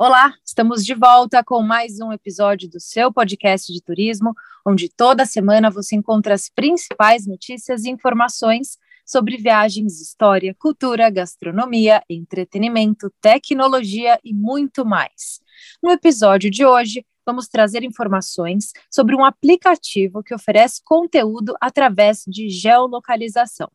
Olá, 0.00 0.32
estamos 0.46 0.84
de 0.84 0.94
volta 0.94 1.42
com 1.42 1.60
mais 1.60 1.98
um 1.98 2.12
episódio 2.12 2.70
do 2.70 2.78
seu 2.78 3.12
podcast 3.12 3.72
de 3.72 3.82
turismo, 3.82 4.32
onde 4.64 4.88
toda 4.88 5.26
semana 5.26 5.72
você 5.72 5.96
encontra 5.96 6.34
as 6.34 6.48
principais 6.48 7.26
notícias 7.26 7.84
e 7.84 7.90
informações 7.90 8.78
sobre 9.04 9.36
viagens, 9.36 10.00
história, 10.00 10.54
cultura, 10.56 11.10
gastronomia, 11.10 12.00
entretenimento, 12.08 13.12
tecnologia 13.20 14.20
e 14.22 14.32
muito 14.32 14.86
mais. 14.86 15.40
No 15.82 15.90
episódio 15.90 16.48
de 16.48 16.64
hoje, 16.64 17.04
vamos 17.26 17.48
trazer 17.48 17.82
informações 17.82 18.70
sobre 18.88 19.16
um 19.16 19.24
aplicativo 19.24 20.22
que 20.22 20.32
oferece 20.32 20.80
conteúdo 20.84 21.56
através 21.60 22.22
de 22.24 22.48
geolocalização 22.48 23.68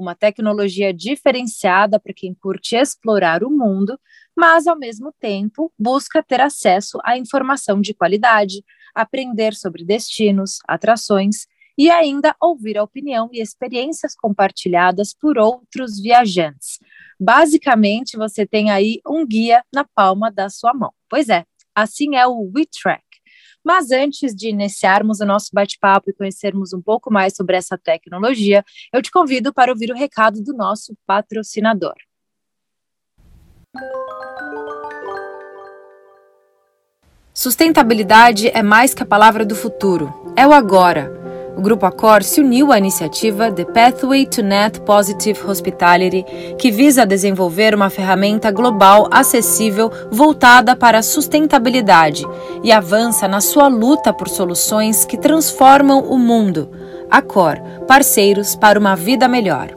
uma 0.00 0.14
tecnologia 0.14 0.92
diferenciada 0.92 2.00
para 2.00 2.14
quem 2.14 2.34
curte 2.34 2.74
explorar 2.74 3.44
o 3.44 3.50
mundo, 3.50 4.00
mas, 4.40 4.66
ao 4.66 4.74
mesmo 4.74 5.12
tempo, 5.20 5.70
busca 5.78 6.22
ter 6.22 6.40
acesso 6.40 6.98
à 7.04 7.18
informação 7.18 7.78
de 7.78 7.92
qualidade, 7.92 8.64
aprender 8.94 9.54
sobre 9.54 9.84
destinos, 9.84 10.60
atrações 10.66 11.46
e 11.76 11.90
ainda 11.90 12.34
ouvir 12.40 12.78
a 12.78 12.82
opinião 12.82 13.28
e 13.34 13.42
experiências 13.42 14.14
compartilhadas 14.14 15.12
por 15.12 15.36
outros 15.36 16.00
viajantes. 16.00 16.78
Basicamente, 17.20 18.16
você 18.16 18.46
tem 18.46 18.70
aí 18.70 19.02
um 19.06 19.26
guia 19.26 19.62
na 19.70 19.84
palma 19.84 20.32
da 20.32 20.48
sua 20.48 20.72
mão. 20.72 20.94
Pois 21.06 21.28
é, 21.28 21.44
assim 21.74 22.16
é 22.16 22.26
o 22.26 22.50
WeTrack. 22.56 23.04
Mas 23.62 23.90
antes 23.90 24.34
de 24.34 24.48
iniciarmos 24.48 25.20
o 25.20 25.26
nosso 25.26 25.50
bate-papo 25.52 26.08
e 26.08 26.14
conhecermos 26.14 26.72
um 26.72 26.80
pouco 26.80 27.12
mais 27.12 27.36
sobre 27.36 27.58
essa 27.58 27.76
tecnologia, 27.76 28.64
eu 28.90 29.02
te 29.02 29.10
convido 29.10 29.52
para 29.52 29.70
ouvir 29.70 29.90
o 29.90 29.94
recado 29.94 30.42
do 30.42 30.54
nosso 30.54 30.96
patrocinador. 31.06 31.92
Sustentabilidade 37.40 38.50
é 38.52 38.62
mais 38.62 38.92
que 38.92 39.02
a 39.02 39.06
palavra 39.06 39.46
do 39.46 39.56
futuro, 39.56 40.12
é 40.36 40.46
o 40.46 40.52
agora. 40.52 41.10
O 41.56 41.62
Grupo 41.62 41.86
Accor 41.86 42.22
se 42.22 42.38
uniu 42.38 42.70
à 42.70 42.76
iniciativa 42.76 43.50
The 43.50 43.64
Pathway 43.64 44.26
to 44.26 44.42
Net 44.42 44.78
Positive 44.82 45.40
Hospitality, 45.46 46.22
que 46.58 46.70
visa 46.70 47.06
desenvolver 47.06 47.74
uma 47.74 47.88
ferramenta 47.88 48.50
global 48.50 49.08
acessível 49.10 49.90
voltada 50.10 50.76
para 50.76 50.98
a 50.98 51.02
sustentabilidade 51.02 52.26
e 52.62 52.70
avança 52.70 53.26
na 53.26 53.40
sua 53.40 53.68
luta 53.68 54.12
por 54.12 54.28
soluções 54.28 55.06
que 55.06 55.16
transformam 55.16 56.00
o 56.00 56.18
mundo. 56.18 56.68
Accor, 57.10 57.56
parceiros 57.88 58.54
para 58.54 58.78
uma 58.78 58.94
vida 58.94 59.26
melhor. 59.26 59.74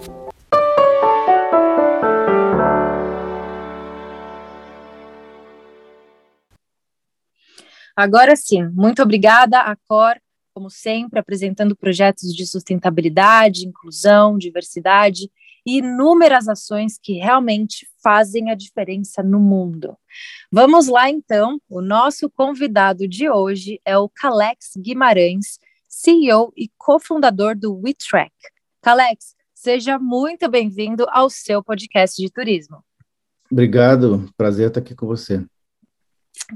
Agora 7.95 8.35
sim, 8.35 8.67
muito 8.69 9.01
obrigada, 9.01 9.59
Acor, 9.59 10.15
como 10.53 10.69
sempre, 10.69 11.19
apresentando 11.19 11.75
projetos 11.75 12.33
de 12.33 12.45
sustentabilidade, 12.45 13.67
inclusão, 13.67 14.37
diversidade 14.37 15.29
e 15.65 15.77
inúmeras 15.77 16.47
ações 16.47 16.99
que 17.01 17.13
realmente 17.13 17.87
fazem 18.01 18.51
a 18.51 18.55
diferença 18.55 19.23
no 19.23 19.39
mundo. 19.39 19.97
Vamos 20.51 20.87
lá 20.87 21.09
então, 21.09 21.59
o 21.69 21.81
nosso 21.81 22.29
convidado 22.29 23.07
de 23.07 23.29
hoje 23.29 23.79
é 23.85 23.97
o 23.97 24.09
Calex 24.09 24.73
Guimarães, 24.77 25.59
CEO 25.87 26.51
e 26.57 26.69
cofundador 26.77 27.57
do 27.57 27.75
WeTrack. 27.75 28.33
Calex, 28.81 29.35
seja 29.53 29.97
muito 29.97 30.49
bem-vindo 30.49 31.05
ao 31.09 31.29
seu 31.29 31.63
podcast 31.63 32.21
de 32.21 32.29
turismo. 32.29 32.83
Obrigado, 33.51 34.29
prazer 34.35 34.67
estar 34.67 34.79
aqui 34.79 34.95
com 34.95 35.05
você. 35.05 35.45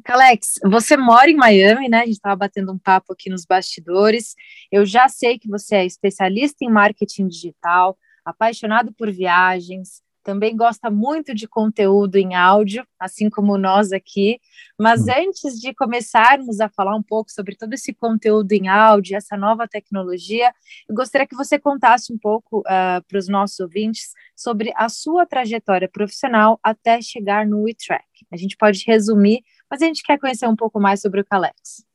Calex, 0.03 0.59
você 0.63 0.97
mora 0.97 1.29
em 1.29 1.35
Miami, 1.35 1.89
né? 1.89 1.99
A 1.99 2.05
gente 2.05 2.15
estava 2.15 2.35
batendo 2.35 2.71
um 2.71 2.77
papo 2.77 3.13
aqui 3.13 3.29
nos 3.29 3.45
bastidores. 3.45 4.35
Eu 4.71 4.85
já 4.85 5.07
sei 5.07 5.39
que 5.39 5.47
você 5.47 5.77
é 5.77 5.85
especialista 5.85 6.63
em 6.63 6.69
marketing 6.69 7.27
digital, 7.27 7.97
apaixonado 8.25 8.93
por 8.93 9.11
viagens, 9.11 10.01
também 10.27 10.57
gosta 10.57 10.91
muito 10.91 11.33
de 11.33 11.47
conteúdo 11.47 12.17
em 12.17 12.35
áudio, 12.35 12.85
assim 12.99 13.29
como 13.29 13.57
nós 13.57 13.93
aqui. 13.93 14.41
Mas 14.77 15.03
hum. 15.03 15.13
antes 15.15 15.57
de 15.57 15.73
começarmos 15.73 16.59
a 16.59 16.67
falar 16.67 16.97
um 16.97 17.01
pouco 17.01 17.31
sobre 17.31 17.55
todo 17.55 17.73
esse 17.73 17.93
conteúdo 17.93 18.51
em 18.51 18.67
áudio, 18.67 19.15
essa 19.15 19.37
nova 19.37 19.65
tecnologia, 19.69 20.51
eu 20.89 20.93
gostaria 20.93 21.25
que 21.25 21.33
você 21.33 21.57
contasse 21.57 22.11
um 22.11 22.17
pouco 22.17 22.59
uh, 22.59 23.01
para 23.07 23.17
os 23.17 23.29
nossos 23.29 23.57
ouvintes 23.61 24.11
sobre 24.35 24.73
a 24.75 24.89
sua 24.89 25.25
trajetória 25.25 25.87
profissional 25.87 26.59
até 26.61 27.01
chegar 27.01 27.47
no 27.47 27.61
WeTrack. 27.61 28.03
A 28.29 28.35
gente 28.35 28.57
pode 28.57 28.83
resumir 28.85 29.45
mas 29.69 29.81
a 29.81 29.85
gente 29.85 30.03
quer 30.03 30.19
conhecer 30.19 30.47
um 30.47 30.55
pouco 30.55 30.79
mais 30.79 31.01
sobre 31.01 31.21
o 31.21 31.25
Calex. 31.25 31.85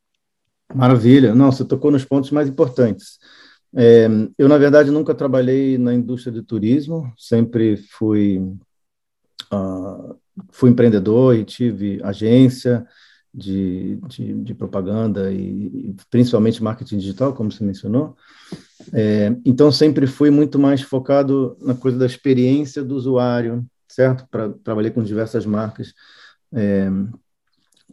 Maravilha. 0.75 1.35
Não, 1.35 1.53
você 1.53 1.65
tocou 1.65 1.91
nos 1.91 2.05
pontos 2.05 2.31
mais 2.31 2.49
importantes. 2.49 3.19
É, 3.75 4.07
eu, 4.39 4.49
na 4.49 4.59
verdade, 4.59 4.91
nunca 4.91 5.15
trabalhei 5.15 5.79
na 5.79 5.95
indústria 5.95 6.33
de 6.33 6.43
turismo, 6.43 7.13
sempre 7.17 7.77
fui, 7.77 8.39
uh, 9.53 10.17
fui 10.51 10.71
empreendedor 10.71 11.35
e 11.35 11.45
tive 11.45 12.01
agência 12.03 12.87
de, 13.33 13.97
de, 14.09 14.35
de 14.43 14.55
propaganda 14.55 15.33
e, 15.33 15.89
e, 15.91 15.97
principalmente 16.11 16.63
marketing 16.63 16.99
digital, 16.99 17.33
como 17.33 17.51
você 17.51 17.65
mencionou. 17.65 18.15
É, 18.93 19.35
então, 19.45 19.73
sempre 19.73 20.07
fui 20.07 20.31
muito 20.31 20.59
mais 20.59 20.83
focado 20.83 21.57
na 21.61 21.75
coisa 21.75 21.99
da 21.99 22.07
experiência 22.07 22.85
do 22.85 22.95
usuário, 22.95 23.65
certo? 23.89 24.27
Pra, 24.31 24.51
trabalhei 24.51 24.91
com 24.91 25.03
diversas 25.03 25.47
marcas. 25.47 25.95
É, 26.53 26.91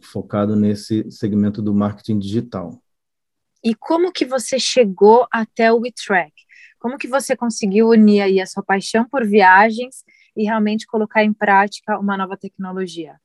focado 0.02 0.56
nesse 0.56 1.10
segmento 1.10 1.60
do 1.62 1.74
marketing 1.74 2.18
digital. 2.18 2.82
E 3.62 3.74
como 3.74 4.12
que 4.12 4.24
você 4.24 4.58
chegou 4.58 5.26
até 5.30 5.72
o 5.72 5.80
WeTrack? 5.80 6.32
Como 6.78 6.96
que 6.96 7.06
você 7.06 7.36
conseguiu 7.36 7.90
unir 7.90 8.22
aí 8.22 8.40
a 8.40 8.46
sua 8.46 8.62
paixão 8.62 9.06
por 9.06 9.26
viagens 9.26 10.02
e 10.34 10.44
realmente 10.44 10.86
colocar 10.86 11.22
em 11.22 11.32
prática 11.32 11.98
uma 11.98 12.16
nova 12.16 12.36
tecnologia? 12.36 13.16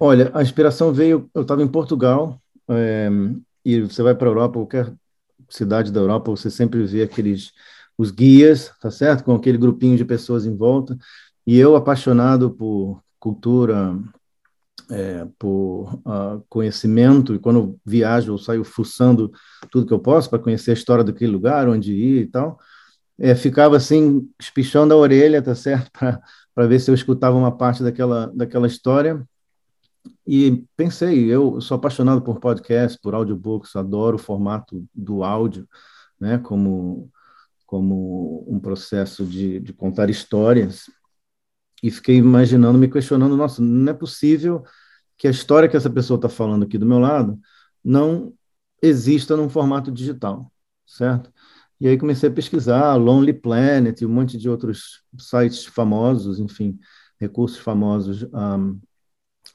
Olha, 0.00 0.30
a 0.34 0.42
inspiração 0.42 0.92
veio, 0.92 1.30
eu 1.34 1.42
estava 1.42 1.62
em 1.62 1.68
Portugal, 1.68 2.40
é, 2.68 3.08
e 3.64 3.82
você 3.82 4.02
vai 4.02 4.14
para 4.14 4.26
a 4.26 4.30
Europa, 4.30 4.54
qualquer 4.54 4.92
cidade 5.48 5.92
da 5.92 6.00
Europa, 6.00 6.30
você 6.30 6.50
sempre 6.50 6.82
vê 6.84 7.02
aqueles, 7.02 7.52
os 7.96 8.10
guias, 8.10 8.72
tá 8.80 8.90
certo? 8.90 9.22
Com 9.22 9.34
aquele 9.34 9.58
grupinho 9.58 9.96
de 9.96 10.04
pessoas 10.04 10.46
em 10.46 10.56
volta, 10.56 10.96
e 11.46 11.58
eu 11.58 11.76
apaixonado 11.76 12.50
por 12.50 13.02
cultura, 13.20 13.96
é, 14.92 15.26
por 15.38 15.94
uh, 16.04 16.44
conhecimento, 16.50 17.34
e 17.34 17.38
quando 17.38 17.80
viajo, 17.84 18.32
eu 18.32 18.38
saio 18.38 18.62
fuçando 18.62 19.32
tudo 19.70 19.86
que 19.86 19.92
eu 19.92 19.98
posso 19.98 20.28
para 20.28 20.38
conhecer 20.38 20.72
a 20.72 20.74
história 20.74 21.02
daquele 21.02 21.32
lugar, 21.32 21.66
onde 21.66 21.94
ir 21.94 22.22
e 22.24 22.26
tal, 22.26 22.58
é, 23.18 23.34
ficava 23.34 23.76
assim, 23.76 24.28
espichando 24.38 24.92
a 24.92 24.96
orelha, 24.96 25.40
tá 25.40 25.54
certo? 25.54 25.90
Para 26.54 26.66
ver 26.66 26.78
se 26.78 26.90
eu 26.90 26.94
escutava 26.94 27.36
uma 27.36 27.56
parte 27.56 27.82
daquela, 27.82 28.30
daquela 28.34 28.66
história. 28.66 29.26
E 30.26 30.64
pensei, 30.76 31.24
eu 31.30 31.60
sou 31.60 31.76
apaixonado 31.76 32.20
por 32.20 32.38
podcast, 32.38 32.98
por 33.00 33.14
audiobooks, 33.14 33.74
adoro 33.76 34.16
o 34.16 34.18
formato 34.18 34.84
do 34.94 35.24
áudio, 35.24 35.66
né, 36.20 36.38
como, 36.38 37.10
como 37.66 38.44
um 38.46 38.60
processo 38.60 39.24
de, 39.24 39.58
de 39.60 39.72
contar 39.72 40.10
histórias 40.10 40.90
e 41.82 41.90
fiquei 41.90 42.16
imaginando, 42.16 42.78
me 42.78 42.88
questionando, 42.88 43.36
nossa, 43.36 43.60
não 43.60 43.90
é 43.90 43.94
possível 43.94 44.64
que 45.22 45.28
a 45.28 45.30
história 45.30 45.68
que 45.68 45.76
essa 45.76 45.88
pessoa 45.88 46.16
está 46.16 46.28
falando 46.28 46.64
aqui 46.64 46.76
do 46.76 46.84
meu 46.84 46.98
lado 46.98 47.38
não 47.84 48.34
exista 48.82 49.36
num 49.36 49.48
formato 49.48 49.92
digital, 49.92 50.52
certo? 50.84 51.32
E 51.80 51.86
aí 51.86 51.96
comecei 51.96 52.28
a 52.28 52.32
pesquisar 52.32 52.96
Lonely 52.96 53.32
Planet 53.32 54.00
e 54.00 54.04
um 54.04 54.08
monte 54.08 54.36
de 54.36 54.50
outros 54.50 55.04
sites 55.16 55.64
famosos, 55.64 56.40
enfim, 56.40 56.76
recursos 57.20 57.58
famosos 57.58 58.24
um, 58.34 58.80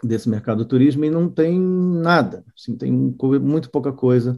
desse 0.02 0.30
mercado 0.30 0.60
do 0.60 0.69
turismo 0.69 1.04
e 1.04 1.10
não 1.10 1.30
tem 1.30 1.60
nada, 1.60 2.46
assim, 2.58 2.78
tem 2.78 2.90
muito 2.90 3.69
pouca 3.69 3.92
coisa 3.92 4.38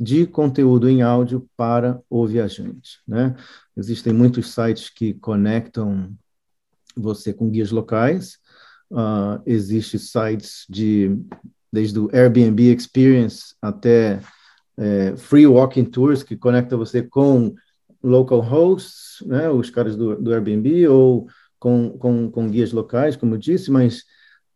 de 0.00 0.26
conteúdo 0.26 0.88
em 0.88 1.02
áudio 1.02 1.48
para 1.56 2.02
o 2.10 2.26
viajante, 2.26 2.98
né? 3.06 3.36
Existem 3.76 4.12
muitos 4.12 4.50
sites 4.52 4.90
que 4.90 5.14
conectam 5.14 6.12
você 6.96 7.32
com 7.32 7.48
guias 7.48 7.70
locais. 7.70 8.42
Uh, 8.90 9.42
existe 9.46 9.98
sites 9.98 10.66
de 10.68 11.16
desde 11.72 11.98
o 11.98 12.08
Airbnb 12.12 12.72
Experience 12.72 13.54
até 13.60 14.20
é, 14.76 15.16
Free 15.16 15.46
Walking 15.46 15.86
Tours 15.86 16.22
que 16.22 16.36
conecta 16.36 16.76
você 16.76 17.02
com 17.02 17.54
local 18.02 18.40
hosts, 18.40 19.26
né, 19.26 19.50
os 19.50 19.70
caras 19.70 19.96
do, 19.96 20.14
do 20.16 20.32
Airbnb, 20.32 20.86
ou 20.88 21.26
com, 21.58 21.90
com, 21.98 22.30
com 22.30 22.48
guias 22.48 22.72
locais, 22.72 23.16
como 23.16 23.34
eu 23.34 23.38
disse, 23.38 23.70
mas 23.70 24.04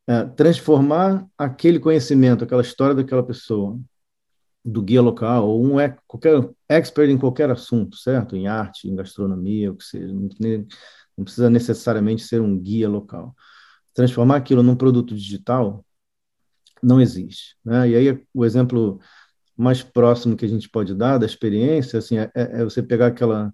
é, 0.07 0.25
transformar 0.25 1.27
aquele 1.37 1.81
conhecimento, 1.81 2.45
aquela 2.45 2.63
história 2.63 2.95
daquela 2.95 3.23
pessoa, 3.23 3.79
do 4.65 4.83
guia 4.83 5.01
local, 5.01 5.49
ou 5.49 5.65
um 5.65 5.77
qualquer 6.07 6.49
expert 6.69 7.11
em 7.11 7.17
qualquer 7.17 7.51
assunto, 7.51 7.97
certo? 7.97 8.37
Em 8.37 8.47
arte, 8.47 8.87
em 8.87 8.95
gastronomia, 8.95 9.73
o 9.73 9.77
que 9.77 9.85
seja. 9.85 10.13
Não, 10.13 10.29
não 11.17 11.25
precisa 11.25 11.49
necessariamente 11.49 12.23
ser 12.23 12.41
um 12.41 12.59
guia 12.59 12.89
local. 12.89 13.35
Transformar 13.95 14.37
aquilo 14.37 14.63
num 14.63 14.77
produto 14.77 15.15
digital 15.15 15.85
não 16.83 17.01
existe. 17.01 17.57
Né? 17.65 17.91
E 17.91 17.97
aí 17.97 18.25
o 18.33 18.45
exemplo 18.45 19.01
mais 19.57 19.83
próximo 19.83 20.37
que 20.37 20.45
a 20.45 20.49
gente 20.49 20.69
pode 20.69 20.95
dar 20.95 21.19
da 21.19 21.27
experiência 21.27 21.99
assim, 21.99 22.19
é, 22.19 22.31
é 22.35 22.65
você 22.65 22.83
pegar 22.83 23.09
aquela 23.09 23.53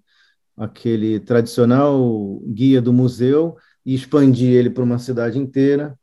aquele 0.57 1.19
tradicional 1.19 2.41
guia 2.47 2.81
do 2.81 2.93
museu 2.93 3.57
e 3.85 3.95
expandir 3.95 4.53
ele 4.53 4.71
para 4.71 4.85
uma 4.85 4.99
cidade 4.99 5.39
inteira, 5.39 5.99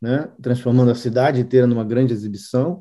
né? 0.00 0.30
transformando 0.40 0.90
a 0.90 0.94
cidade 0.94 1.40
inteira 1.40 1.66
numa 1.66 1.84
grande 1.84 2.12
exibição 2.12 2.80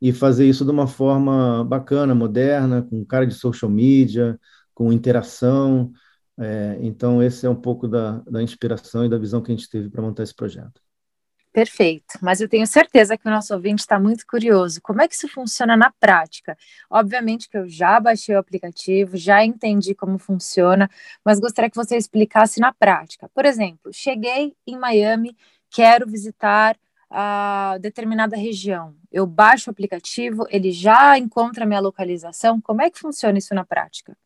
e 0.00 0.12
fazer 0.12 0.46
isso 0.48 0.64
de 0.64 0.70
uma 0.70 0.86
forma 0.86 1.64
bacana, 1.64 2.14
moderna, 2.14 2.82
com 2.82 3.04
cara 3.04 3.26
de 3.26 3.34
social 3.34 3.70
media, 3.70 4.38
com 4.74 4.92
interação. 4.92 5.92
É, 6.38 6.78
então, 6.80 7.22
esse 7.22 7.46
é 7.46 7.50
um 7.50 7.60
pouco 7.60 7.86
da, 7.86 8.18
da 8.20 8.42
inspiração 8.42 9.04
e 9.04 9.08
da 9.08 9.18
visão 9.18 9.42
que 9.42 9.52
a 9.52 9.54
gente 9.54 9.68
teve 9.68 9.88
para 9.88 10.02
montar 10.02 10.22
esse 10.22 10.34
projeto. 10.34 10.80
Perfeito, 11.52 12.18
mas 12.20 12.40
eu 12.40 12.48
tenho 12.48 12.66
certeza 12.66 13.16
que 13.16 13.28
o 13.28 13.30
nosso 13.30 13.54
ouvinte 13.54 13.78
está 13.80 13.96
muito 13.96 14.26
curioso. 14.26 14.80
Como 14.82 15.00
é 15.00 15.06
que 15.06 15.14
isso 15.14 15.28
funciona 15.28 15.76
na 15.76 15.88
prática? 16.00 16.58
Obviamente 16.90 17.48
que 17.48 17.56
eu 17.56 17.68
já 17.68 18.00
baixei 18.00 18.34
o 18.34 18.38
aplicativo, 18.40 19.16
já 19.16 19.44
entendi 19.44 19.94
como 19.94 20.18
funciona, 20.18 20.90
mas 21.24 21.38
gostaria 21.38 21.70
que 21.70 21.76
você 21.76 21.96
explicasse 21.96 22.58
na 22.58 22.72
prática. 22.72 23.30
Por 23.32 23.44
exemplo, 23.44 23.92
cheguei 23.92 24.56
em 24.66 24.76
Miami, 24.76 25.36
quero 25.70 26.08
visitar 26.08 26.76
a 27.08 27.78
determinada 27.80 28.36
região. 28.36 28.96
Eu 29.12 29.24
baixo 29.24 29.70
o 29.70 29.72
aplicativo, 29.72 30.44
ele 30.50 30.72
já 30.72 31.16
encontra 31.16 31.62
a 31.62 31.66
minha 31.68 31.78
localização. 31.78 32.60
Como 32.60 32.82
é 32.82 32.90
que 32.90 32.98
funciona 32.98 33.38
isso 33.38 33.54
na 33.54 33.64
prática? 33.64 34.16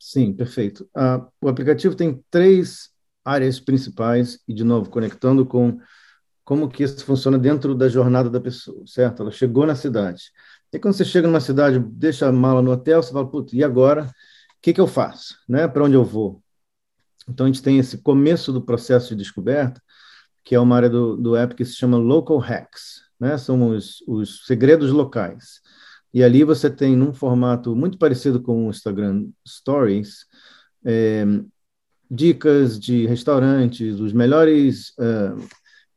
Sim, 0.00 0.32
perfeito. 0.32 0.88
Uh, 0.96 1.30
o 1.42 1.48
aplicativo 1.48 1.94
tem 1.94 2.24
três 2.30 2.88
áreas 3.22 3.60
principais, 3.60 4.40
e 4.48 4.54
de 4.54 4.64
novo, 4.64 4.88
conectando 4.88 5.44
com 5.44 5.78
como 6.42 6.70
que 6.70 6.82
isso 6.82 7.04
funciona 7.04 7.38
dentro 7.38 7.74
da 7.74 7.86
jornada 7.86 8.30
da 8.30 8.40
pessoa, 8.40 8.82
certo? 8.86 9.22
Ela 9.22 9.30
chegou 9.30 9.66
na 9.66 9.74
cidade. 9.74 10.32
E 10.72 10.78
quando 10.78 10.94
você 10.94 11.04
chega 11.04 11.28
numa 11.28 11.40
cidade, 11.40 11.78
deixa 11.78 12.26
a 12.26 12.32
mala 12.32 12.62
no 12.62 12.72
hotel, 12.72 13.02
você 13.02 13.12
fala, 13.12 13.30
putz, 13.30 13.52
e 13.52 13.62
agora? 13.62 14.04
O 14.04 14.08
que, 14.62 14.72
que 14.72 14.80
eu 14.80 14.86
faço? 14.86 15.36
Né? 15.46 15.68
Para 15.68 15.84
onde 15.84 15.94
eu 15.94 16.04
vou? 16.04 16.42
Então, 17.28 17.44
a 17.44 17.48
gente 17.48 17.62
tem 17.62 17.78
esse 17.78 17.98
começo 17.98 18.52
do 18.52 18.62
processo 18.62 19.10
de 19.10 19.16
descoberta, 19.16 19.82
que 20.42 20.54
é 20.54 20.60
uma 20.60 20.76
área 20.76 20.88
do, 20.88 21.16
do 21.16 21.36
app 21.36 21.54
que 21.54 21.64
se 21.64 21.74
chama 21.74 21.98
Local 21.98 22.38
Hacks, 22.38 23.02
né? 23.20 23.36
São 23.36 23.68
os, 23.68 24.02
os 24.08 24.46
segredos 24.46 24.90
locais. 24.90 25.60
E 26.12 26.22
ali 26.24 26.44
você 26.44 26.68
tem, 26.68 26.96
num 26.96 27.12
formato 27.12 27.74
muito 27.74 27.98
parecido 27.98 28.40
com 28.42 28.66
o 28.66 28.70
Instagram 28.70 29.28
Stories, 29.46 30.26
é, 30.84 31.24
dicas 32.10 32.78
de 32.78 33.06
restaurantes, 33.06 34.00
os 34.00 34.12
melhores 34.12 34.90
uh, 34.98 35.48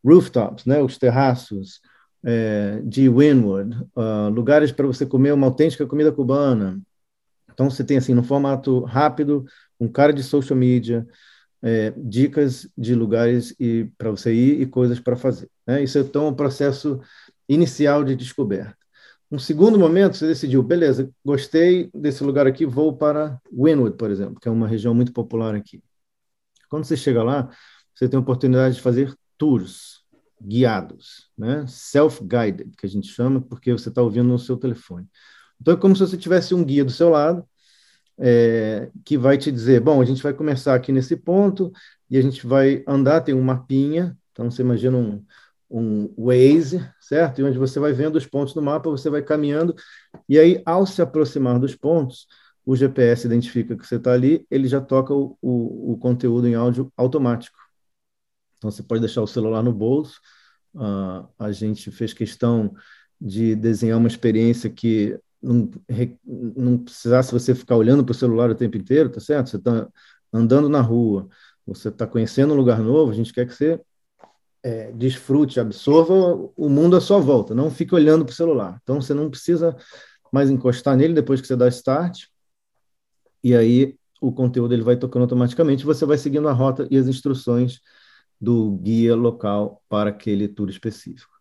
rooftops, 0.06 0.66
né, 0.66 0.82
os 0.82 0.98
terraços 0.98 1.82
é, 2.24 2.80
de 2.84 3.10
Wynwood, 3.10 3.76
uh, 3.96 4.30
lugares 4.30 4.72
para 4.72 4.86
você 4.86 5.06
comer 5.06 5.34
uma 5.34 5.48
autêntica 5.48 5.88
comida 5.88 6.12
cubana. 6.12 6.80
Então, 7.52 7.70
você 7.70 7.84
tem, 7.84 7.98
assim, 7.98 8.14
no 8.14 8.24
formato 8.24 8.84
rápido, 8.84 9.46
um 9.80 9.88
cara 9.88 10.14
de 10.14 10.24
social 10.24 10.58
media, 10.58 11.06
é, 11.64 11.94
dicas 11.96 12.68
de 12.78 12.94
lugares 12.94 13.56
e 13.60 13.90
para 13.98 14.12
você 14.12 14.34
ir 14.34 14.62
e 14.62 14.66
coisas 14.66 15.00
para 15.00 15.16
fazer. 15.16 15.50
Né? 15.66 15.82
Isso 15.84 15.98
é 15.98 16.02
então 16.02 16.28
um 16.28 16.34
processo 16.34 17.00
inicial 17.48 18.04
de 18.04 18.16
descoberta. 18.16 18.83
Um 19.34 19.40
segundo 19.40 19.80
momento, 19.80 20.16
você 20.16 20.28
decidiu, 20.28 20.62
beleza, 20.62 21.10
gostei 21.26 21.90
desse 21.92 22.24
lugar 22.24 22.46
aqui, 22.46 22.68
vou 22.68 22.96
para 22.96 23.42
Wynwood, 23.52 23.98
por 23.98 24.12
exemplo, 24.12 24.40
que 24.40 24.48
é 24.48 24.52
uma 24.52 24.68
região 24.68 24.94
muito 24.94 25.12
popular 25.12 25.56
aqui. 25.56 25.82
Quando 26.70 26.84
você 26.84 26.96
chega 26.96 27.24
lá, 27.24 27.50
você 27.96 28.08
tem 28.08 28.16
a 28.16 28.22
oportunidade 28.22 28.76
de 28.76 28.82
fazer 28.82 29.12
tours 29.36 30.04
guiados, 30.40 31.32
né? 31.36 31.66
self-guided, 31.68 32.78
que 32.78 32.86
a 32.86 32.90
gente 32.90 33.08
chama, 33.08 33.42
porque 33.42 33.72
você 33.72 33.90
está 33.90 34.04
ouvindo 34.04 34.28
no 34.28 34.38
seu 34.38 34.56
telefone. 34.56 35.08
Então, 35.60 35.74
é 35.74 35.78
como 35.78 35.96
se 35.96 36.06
você 36.06 36.16
tivesse 36.16 36.54
um 36.54 36.64
guia 36.64 36.86
do 36.86 36.92
seu 36.92 37.10
lado, 37.10 37.44
é, 38.20 38.92
que 39.04 39.18
vai 39.18 39.36
te 39.36 39.52
dizer, 39.52 39.82
bom, 39.82 40.00
a 40.00 40.06
gente 40.06 40.22
vai 40.22 40.36
começar 40.36 40.76
aqui 40.76 40.92
nesse 40.92 41.18
ponto, 41.18 41.72
e 42.08 42.18
a 42.20 42.22
gente 42.22 42.46
vai 42.46 42.84
andar, 42.88 43.22
tem 43.22 43.34
um 43.34 43.42
mapinha, 43.42 44.16
então 44.32 44.52
você 44.52 44.62
imagina 44.62 44.96
um, 44.96 45.26
um 45.74 46.14
Waze, 46.16 46.88
certo? 47.02 47.42
E 47.42 47.44
onde 47.44 47.58
você 47.58 47.80
vai 47.80 47.92
vendo 47.92 48.16
os 48.16 48.28
pontos 48.28 48.54
no 48.54 48.62
mapa, 48.62 48.90
você 48.92 49.10
vai 49.10 49.24
caminhando, 49.24 49.76
e 50.30 50.38
aí, 50.38 50.62
ao 50.66 50.86
se 50.86 51.02
aproximar 51.02 51.60
dos 51.60 51.76
pontos, 51.76 52.28
o 52.64 52.76
GPS 52.76 53.26
identifica 53.26 53.76
que 53.76 53.86
você 53.86 53.96
está 53.96 54.14
ali, 54.14 54.46
ele 54.52 54.68
já 54.68 54.80
toca 54.80 55.14
o, 55.14 55.36
o, 55.42 55.94
o 55.94 55.98
conteúdo 55.98 56.48
em 56.48 56.54
áudio 56.54 56.94
automático. 56.96 57.58
Então, 58.58 58.70
você 58.70 58.84
pode 58.84 59.02
deixar 59.02 59.22
o 59.24 59.28
celular 59.28 59.64
no 59.64 59.74
bolso. 59.74 60.22
Uh, 60.76 61.28
a 61.38 61.52
gente 61.52 61.92
fez 61.92 62.14
questão 62.14 62.74
de 63.20 63.56
desenhar 63.56 63.98
uma 63.98 64.08
experiência 64.08 64.70
que 64.70 65.20
não, 65.42 65.70
não 66.56 66.78
precisasse 66.78 67.32
você 67.32 67.54
ficar 67.54 67.76
olhando 67.76 68.04
para 68.06 68.12
o 68.12 68.16
celular 68.16 68.50
o 68.50 68.56
tempo 68.56 68.78
inteiro, 68.78 69.10
tá 69.10 69.20
certo? 69.20 69.50
Você 69.50 69.58
está 69.58 69.88
andando 70.32 70.70
na 70.70 70.82
rua, 70.82 71.28
você 71.66 71.90
está 71.90 72.08
conhecendo 72.08 72.54
um 72.54 72.58
lugar 72.58 72.80
novo, 72.80 73.12
a 73.12 73.16
gente 73.16 73.34
quer 73.34 73.46
que 73.46 73.54
você 73.54 73.82
é, 74.64 74.92
desfrute, 74.94 75.60
absorva 75.60 76.14
o 76.56 76.70
mundo 76.70 76.96
à 76.96 77.02
sua 77.02 77.20
volta, 77.20 77.54
não 77.54 77.70
fique 77.70 77.94
olhando 77.94 78.24
para 78.24 78.32
o 78.32 78.36
celular. 78.36 78.80
Então, 78.82 79.02
você 79.02 79.14
não 79.14 79.30
precisa 79.30 79.76
mais 80.32 80.50
encostar 80.50 80.96
nele 80.96 81.14
depois 81.14 81.42
que 81.42 81.48
você 81.48 81.56
dá 81.56 81.68
start, 81.68 82.26
e 83.44 83.54
aí 83.54 83.96
o 84.22 84.32
conteúdo 84.32 84.74
ele 84.74 84.84
vai 84.84 84.96
tocando 84.96 85.24
automaticamente, 85.24 85.86
você 85.86 86.06
vai 86.06 86.18
seguindo 86.18 86.48
a 86.48 86.54
rota 86.54 86.88
e 86.90 86.98
as 86.98 87.08
instruções 87.08 87.82
do 88.40 88.72
guia 88.78 89.16
local 89.16 89.84
para 89.90 90.10
aquele 90.10 90.48
tour 90.48 90.70
específico. 90.70 91.34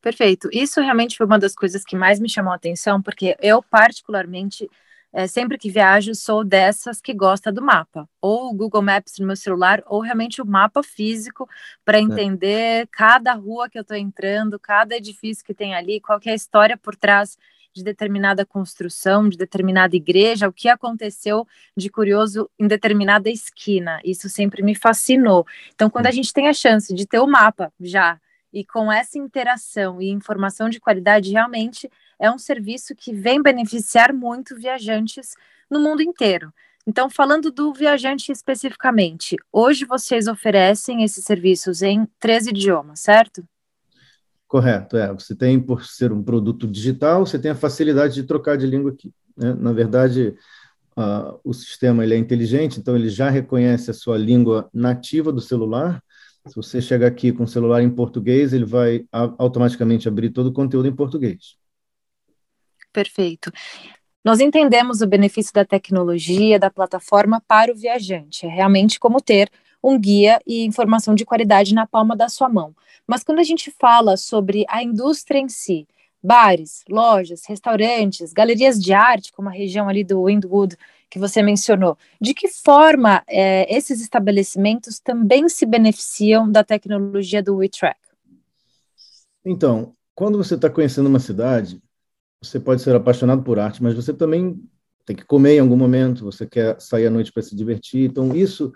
Perfeito. 0.00 0.48
Isso 0.52 0.80
realmente 0.80 1.16
foi 1.16 1.26
uma 1.26 1.38
das 1.38 1.54
coisas 1.54 1.84
que 1.84 1.94
mais 1.94 2.18
me 2.18 2.28
chamou 2.28 2.52
a 2.52 2.56
atenção, 2.56 3.02
porque 3.02 3.36
eu, 3.40 3.62
particularmente, 3.62 4.68
é, 5.12 5.26
sempre 5.26 5.58
que 5.58 5.70
viajo, 5.70 6.14
sou 6.14 6.44
dessas 6.44 7.00
que 7.00 7.12
gosta 7.12 7.50
do 7.50 7.62
mapa, 7.62 8.08
ou 8.20 8.50
o 8.50 8.54
Google 8.54 8.82
Maps 8.82 9.18
no 9.18 9.26
meu 9.26 9.36
celular, 9.36 9.82
ou 9.86 10.00
realmente 10.00 10.40
o 10.40 10.46
mapa 10.46 10.82
físico, 10.82 11.48
para 11.84 11.98
é. 11.98 12.00
entender 12.00 12.82
é. 12.82 12.86
cada 12.90 13.32
rua 13.34 13.68
que 13.68 13.78
eu 13.78 13.82
estou 13.82 13.96
entrando, 13.96 14.58
cada 14.58 14.96
edifício 14.96 15.44
que 15.44 15.54
tem 15.54 15.74
ali, 15.74 16.00
qual 16.00 16.20
é 16.24 16.30
a 16.30 16.34
história 16.34 16.76
por 16.76 16.94
trás 16.94 17.36
de 17.72 17.84
determinada 17.84 18.44
construção, 18.44 19.28
de 19.28 19.36
determinada 19.36 19.94
igreja, 19.94 20.48
o 20.48 20.52
que 20.52 20.68
aconteceu 20.68 21.46
de 21.76 21.88
curioso 21.88 22.50
em 22.58 22.66
determinada 22.66 23.30
esquina. 23.30 24.00
Isso 24.04 24.28
sempre 24.28 24.62
me 24.62 24.74
fascinou. 24.74 25.46
Então, 25.74 25.88
quando 25.88 26.06
a 26.06 26.10
gente 26.10 26.32
tem 26.32 26.48
a 26.48 26.52
chance 26.52 26.92
de 26.94 27.06
ter 27.06 27.20
o 27.20 27.26
mapa 27.26 27.72
já 27.80 28.20
e 28.52 28.64
com 28.64 28.90
essa 28.90 29.18
interação 29.18 30.02
e 30.02 30.10
informação 30.10 30.68
de 30.68 30.80
qualidade, 30.80 31.30
realmente 31.30 31.88
é 32.20 32.30
um 32.30 32.38
serviço 32.38 32.94
que 32.94 33.14
vem 33.14 33.42
beneficiar 33.42 34.12
muito 34.12 34.54
viajantes 34.54 35.34
no 35.70 35.80
mundo 35.80 36.02
inteiro. 36.02 36.52
Então, 36.86 37.08
falando 37.08 37.50
do 37.50 37.72
viajante 37.72 38.32
especificamente, 38.32 39.36
hoje 39.52 39.84
vocês 39.84 40.26
oferecem 40.26 41.02
esses 41.02 41.24
serviços 41.24 41.82
em 41.82 42.06
três 42.18 42.46
idiomas, 42.46 43.00
certo? 43.00 43.44
Correto, 44.46 44.96
é. 44.96 45.12
Você 45.12 45.34
tem, 45.34 45.60
por 45.60 45.84
ser 45.84 46.12
um 46.12 46.22
produto 46.22 46.66
digital, 46.66 47.24
você 47.24 47.38
tem 47.38 47.52
a 47.52 47.54
facilidade 47.54 48.14
de 48.14 48.24
trocar 48.24 48.56
de 48.56 48.66
língua 48.66 48.90
aqui. 48.90 49.12
Né? 49.36 49.54
Na 49.54 49.72
verdade, 49.72 50.34
uh, 50.96 51.38
o 51.44 51.54
sistema 51.54 52.02
ele 52.02 52.14
é 52.14 52.18
inteligente, 52.18 52.80
então 52.80 52.96
ele 52.96 53.08
já 53.08 53.30
reconhece 53.30 53.90
a 53.90 53.94
sua 53.94 54.18
língua 54.18 54.68
nativa 54.74 55.32
do 55.32 55.40
celular. 55.40 56.02
Se 56.48 56.56
você 56.56 56.80
chegar 56.80 57.06
aqui 57.06 57.30
com 57.30 57.44
o 57.44 57.48
celular 57.48 57.82
em 57.82 57.90
português, 57.90 58.52
ele 58.52 58.64
vai 58.64 59.06
automaticamente 59.12 60.08
abrir 60.08 60.30
todo 60.30 60.46
o 60.46 60.52
conteúdo 60.52 60.88
em 60.88 60.96
português. 60.96 61.59
Perfeito. 62.92 63.52
Nós 64.24 64.40
entendemos 64.40 65.00
o 65.00 65.06
benefício 65.06 65.52
da 65.52 65.64
tecnologia, 65.64 66.58
da 66.58 66.70
plataforma 66.70 67.42
para 67.46 67.72
o 67.72 67.76
viajante. 67.76 68.44
É 68.44 68.48
realmente 68.48 69.00
como 69.00 69.20
ter 69.20 69.50
um 69.82 69.98
guia 69.98 70.38
e 70.46 70.64
informação 70.64 71.14
de 71.14 71.24
qualidade 71.24 71.74
na 71.74 71.86
palma 71.86 72.14
da 72.14 72.28
sua 72.28 72.48
mão. 72.48 72.74
Mas 73.06 73.24
quando 73.24 73.38
a 73.38 73.42
gente 73.44 73.70
fala 73.70 74.16
sobre 74.16 74.66
a 74.68 74.82
indústria 74.82 75.38
em 75.38 75.48
si, 75.48 75.86
bares, 76.22 76.84
lojas, 76.88 77.42
restaurantes, 77.46 78.32
galerias 78.32 78.78
de 78.78 78.92
arte, 78.92 79.32
como 79.32 79.48
a 79.48 79.52
região 79.52 79.88
ali 79.88 80.04
do 80.04 80.24
Windwood 80.24 80.76
que 81.08 81.18
você 81.18 81.42
mencionou, 81.42 81.96
de 82.20 82.34
que 82.34 82.46
forma 82.46 83.22
é, 83.26 83.74
esses 83.74 84.00
estabelecimentos 84.00 85.00
também 85.00 85.48
se 85.48 85.64
beneficiam 85.64 86.50
da 86.50 86.62
tecnologia 86.62 87.42
do 87.42 87.56
WeTrack? 87.56 87.98
Então, 89.44 89.94
quando 90.14 90.36
você 90.36 90.54
está 90.54 90.68
conhecendo 90.68 91.08
uma 91.08 91.18
cidade, 91.18 91.82
você 92.42 92.58
pode 92.58 92.82
ser 92.82 92.94
apaixonado 92.94 93.42
por 93.42 93.58
arte, 93.58 93.82
mas 93.82 93.94
você 93.94 94.12
também 94.12 94.62
tem 95.04 95.14
que 95.14 95.24
comer 95.24 95.56
em 95.56 95.60
algum 95.60 95.76
momento, 95.76 96.24
você 96.24 96.46
quer 96.46 96.80
sair 96.80 97.06
à 97.06 97.10
noite 97.10 97.32
para 97.32 97.42
se 97.42 97.54
divertir. 97.54 98.08
Então, 98.08 98.34
isso 98.34 98.72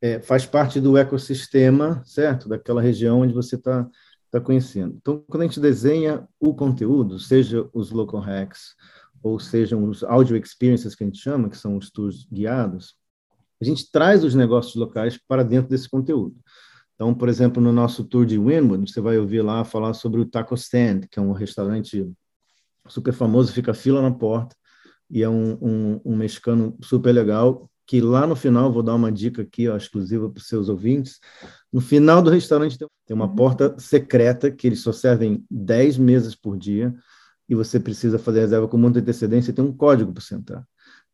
é, 0.00 0.20
faz 0.20 0.46
parte 0.46 0.80
do 0.80 0.96
ecossistema, 0.96 2.02
certo? 2.04 2.48
Daquela 2.48 2.80
região 2.80 3.20
onde 3.20 3.34
você 3.34 3.56
está 3.56 3.88
tá 4.30 4.40
conhecendo. 4.40 4.96
Então, 5.00 5.22
quando 5.28 5.42
a 5.42 5.46
gente 5.46 5.60
desenha 5.60 6.26
o 6.40 6.54
conteúdo, 6.54 7.18
seja 7.18 7.68
os 7.72 7.90
local 7.90 8.20
hacks, 8.20 8.74
ou 9.22 9.38
sejam 9.38 9.84
os 9.84 10.02
audio 10.02 10.36
experiences 10.36 10.94
que 10.94 11.04
a 11.04 11.06
gente 11.06 11.18
chama, 11.18 11.48
que 11.48 11.56
são 11.56 11.76
os 11.76 11.90
tours 11.90 12.26
guiados, 12.32 12.96
a 13.60 13.64
gente 13.64 13.90
traz 13.92 14.24
os 14.24 14.34
negócios 14.34 14.74
locais 14.74 15.18
para 15.28 15.44
dentro 15.44 15.70
desse 15.70 15.88
conteúdo. 15.88 16.34
Então, 16.94 17.14
por 17.14 17.28
exemplo, 17.28 17.62
no 17.62 17.72
nosso 17.72 18.04
tour 18.04 18.26
de 18.26 18.38
Winwood, 18.38 18.90
você 18.90 19.00
vai 19.00 19.18
ouvir 19.18 19.42
lá 19.42 19.64
falar 19.64 19.94
sobre 19.94 20.20
o 20.20 20.26
Taco 20.26 20.54
Stand, 20.54 21.02
que 21.10 21.18
é 21.18 21.22
um 21.22 21.32
restaurante 21.32 22.12
super 22.88 23.12
famoso, 23.12 23.52
fica 23.52 23.74
fila 23.74 24.02
na 24.02 24.10
porta, 24.10 24.56
e 25.10 25.22
é 25.22 25.28
um, 25.28 25.52
um, 25.60 26.00
um 26.04 26.16
mexicano 26.16 26.76
super 26.82 27.12
legal, 27.12 27.70
que 27.86 28.00
lá 28.00 28.26
no 28.26 28.34
final, 28.34 28.72
vou 28.72 28.82
dar 28.82 28.94
uma 28.94 29.12
dica 29.12 29.42
aqui, 29.42 29.68
ó, 29.68 29.76
exclusiva 29.76 30.30
para 30.30 30.40
os 30.40 30.46
seus 30.46 30.68
ouvintes, 30.68 31.20
no 31.72 31.80
final 31.80 32.22
do 32.22 32.30
restaurante 32.30 32.78
tem 32.78 32.88
uma 33.10 33.26
uhum. 33.26 33.34
porta 33.34 33.74
secreta, 33.78 34.50
que 34.50 34.66
eles 34.66 34.80
só 34.80 34.92
servem 34.92 35.44
10 35.50 35.98
mesas 35.98 36.34
por 36.34 36.56
dia, 36.56 36.94
e 37.48 37.54
você 37.54 37.78
precisa 37.78 38.18
fazer 38.18 38.40
reserva 38.40 38.68
com 38.68 38.78
muita 38.78 39.00
antecedência 39.00 39.50
e 39.50 39.54
tem 39.54 39.64
um 39.64 39.76
código 39.76 40.12
para 40.12 40.22
você 40.22 40.34
entrar. 40.34 40.64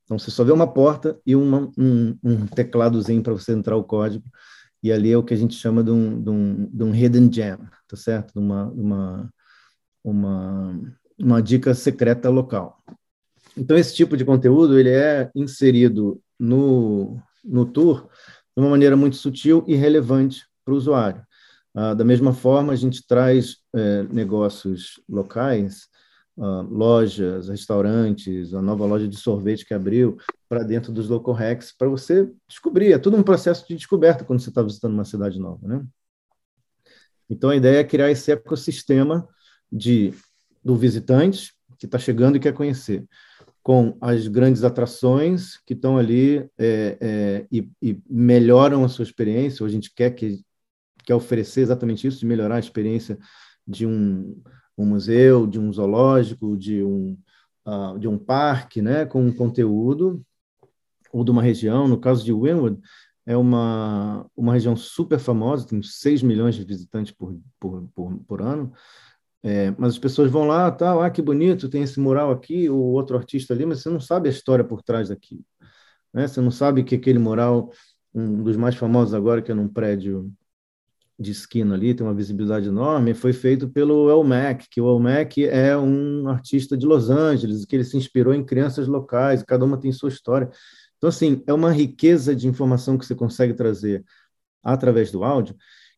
Então, 0.05 0.19
você 0.19 0.31
só 0.31 0.45
vê 0.45 0.53
uma 0.53 0.73
porta 0.73 1.19
e 1.27 1.35
uma, 1.35 1.71
um, 1.77 2.17
um 2.23 2.47
tecladozinho 2.47 3.23
para 3.23 3.33
você 3.33 3.53
entrar 3.53 3.77
o 3.77 3.85
código, 3.85 4.25
e 4.83 4.93
ali 4.93 5.11
é 5.11 5.19
o 5.19 5.25
que 5.25 5.35
a 5.35 5.37
gente 5.37 5.55
chama 5.55 5.83
de 5.83 5.91
um, 5.91 6.23
de 6.23 6.31
um, 6.31 6.71
de 6.71 6.85
um 6.85 6.95
hidden 6.95 7.33
gem, 7.33 7.59
tá 7.89 7.97
certo? 7.97 8.39
Uma, 8.39 8.67
uma, 8.71 9.35
uma, 10.05 10.81
uma 11.19 11.43
dica 11.43 11.75
secreta 11.75 12.31
local. 12.31 12.83
Então, 13.57 13.77
esse 13.77 13.95
tipo 13.95 14.17
de 14.17 14.25
conteúdo 14.25 14.79
ele 14.79 14.91
é 14.91 15.31
inserido 15.35 16.21
no, 16.39 17.21
no 17.45 17.67
tour 17.67 18.09
de 18.57 18.63
uma 18.63 18.71
maneira 18.71 18.97
muito 18.97 19.17
sutil 19.17 19.65
e 19.67 19.75
relevante 19.75 20.47
para 20.65 20.75
o 20.75 20.77
usuário. 20.77 21.23
Ah, 21.75 21.95
da 21.95 22.05
mesma 22.05 22.33
forma, 22.33 22.73
a 22.73 22.77
gente 22.77 23.07
traz 23.07 23.57
é, 23.75 24.03
negócios 24.05 25.01
locais, 25.09 25.89
ah, 26.39 26.65
lojas, 26.69 27.49
restaurantes, 27.49 28.55
a 28.55 28.63
nova 28.63 28.87
loja 28.87 29.09
de 29.09 29.17
sorvete 29.17 29.65
que 29.65 29.75
abriu 29.75 30.17
para 30.49 30.63
dentro 30.63 30.93
dos 30.93 31.09
local 31.09 31.35
hacks 31.35 31.73
para 31.77 31.89
você 31.89 32.31
descobrir. 32.49 32.93
É 32.93 32.99
tudo 32.99 33.17
um 33.17 33.23
processo 33.23 33.67
de 33.67 33.77
descoberta 33.77 34.25
quando 34.25 34.41
você 34.41 34.49
está 34.49 34.63
visitando 34.63 34.95
uma 34.95 35.05
cidade 35.05 35.39
nova, 35.39 35.67
né? 35.67 35.85
Então, 37.31 37.51
a 37.51 37.57
ideia 37.57 37.81
é 37.81 37.85
criar 37.85 38.11
esse 38.11 38.33
ecossistema 38.33 39.29
de 39.71 40.15
do 40.69 40.77
visitante 40.77 41.55
que 41.79 41.87
está 41.87 41.99
chegando 41.99 42.37
e 42.37 42.41
quer 42.41 42.53
conhecer, 42.53 43.07
com 43.63 43.97
as 44.03 44.29
grandes 44.29 44.65
atrações 44.65 45.57
que 45.65 45.73
estão 45.73 45.97
ali 45.97 46.41
é, 46.59 46.99
é, 47.01 47.47
e, 47.51 47.71
e, 47.81 47.99
melhoram 48.07 48.85
a 48.85 48.89
sua 48.89 49.03
experiência. 49.03 49.63
Ou 49.63 49.67
a 49.67 49.71
gente 49.71 49.91
quer 49.95 50.11
que 50.11 50.45
quer 51.07 51.15
oferecer 51.15 51.63
exatamente 51.63 52.07
isso, 52.07 52.19
de 52.19 52.27
melhorar 52.27 52.57
a 52.57 52.61
experiência 52.61 53.19
de 53.67 53.87
um, 53.87 54.43
um 54.77 54.85
museu, 54.85 55.47
de 55.47 55.59
um 55.59 55.73
zoológico, 55.73 56.55
de 56.55 56.83
um 56.83 57.17
uh, 57.67 57.99
de 57.99 58.07
um 58.07 58.19
parque, 58.19 58.83
né, 58.83 59.07
com 59.07 59.25
um 59.25 59.33
conteúdo 59.33 60.23
ou 61.11 61.25
de 61.25 61.31
uma 61.31 61.43
região. 61.43 61.89
No 61.89 61.99
caso 61.99 62.23
de 62.23 62.33
Winwood, 62.33 62.79
é 63.25 63.35
uma, 63.39 64.27
uma 64.37 64.53
região 64.53 64.77
super 64.77 65.19
famosa, 65.19 65.67
tem 65.67 65.83
6 65.83 66.23
milhões 66.23 66.57
de 66.57 66.65
visitantes 66.65 67.11
por, 67.13 67.35
por, 67.59 67.89
por, 67.95 68.19
por 68.27 68.43
ano, 68.43 68.71
é, 69.43 69.71
mas 69.79 69.93
as 69.95 69.99
pessoas 69.99 70.31
vão 70.31 70.47
lá, 70.47 70.71
tá, 70.71 71.05
ah, 71.05 71.11
que 71.11 71.23
bonito, 71.23 71.69
tem 71.69 71.83
esse 71.83 72.01
mural 72.01 72.31
aqui, 72.31 72.69
o 72.69 72.77
outro 72.77 73.17
artista 73.17 73.55
ali, 73.55 73.65
mas 73.65 73.83
você 73.83 73.89
não 73.89 74.01
sabe 74.01 74.29
a 74.29 74.33
história 74.33 74.65
por 74.65 74.83
trás 74.83 75.09
daquilo. 75.11 75.45
Né? 76.13 76.27
Você 76.27 76.41
não 76.41 76.51
sabe 76.51 76.83
que 76.85 76.97
aquele 76.97 77.19
mural, 77.19 77.73
um 78.15 78.43
dos 78.43 78.57
mais 78.57 78.75
famosos 78.77 79.15
agora, 79.15 79.43
que 79.43 79.53
é 79.53 79.55
num 79.55 79.69
prédio 79.69 80.33
de 81.19 81.33
esquina 81.33 81.75
ali, 81.75 81.95
tem 81.95 82.07
uma 82.07 82.15
visibilidade 82.15 82.69
enorme, 82.69 83.15
foi 83.15 83.33
feito 83.33 83.69
pelo 83.69 84.11
El 84.11 84.25
Mac, 84.25 84.63
que 84.71 84.81
o 84.81 84.89
El 84.89 85.01
Mac 85.01 85.39
é 85.39 85.77
um 85.77 86.29
artista 86.29 86.77
de 86.77 86.87
Los 86.87 87.11
Angeles, 87.11 87.65
que 87.65 87.77
ele 87.77 87.85
se 87.85 87.97
inspirou 87.97 88.35
em 88.35 88.45
crianças 88.45 88.89
locais, 88.89 89.43
cada 89.43 89.65
uma 89.65 89.79
tem 89.79 89.93
sua 89.93 90.09
história. 90.09 90.51
Então, 90.97 91.09
assim, 91.09 91.43
é 91.47 91.53
uma 91.53 91.73
riqueza 91.73 92.35
de 92.35 92.49
informação 92.49 92.99
que 92.99 93.07
você 93.07 93.15
consegue 93.15 93.55
trazer 93.55 94.05
através 94.63 95.11
do 95.13 95.25
áudio 95.25 95.57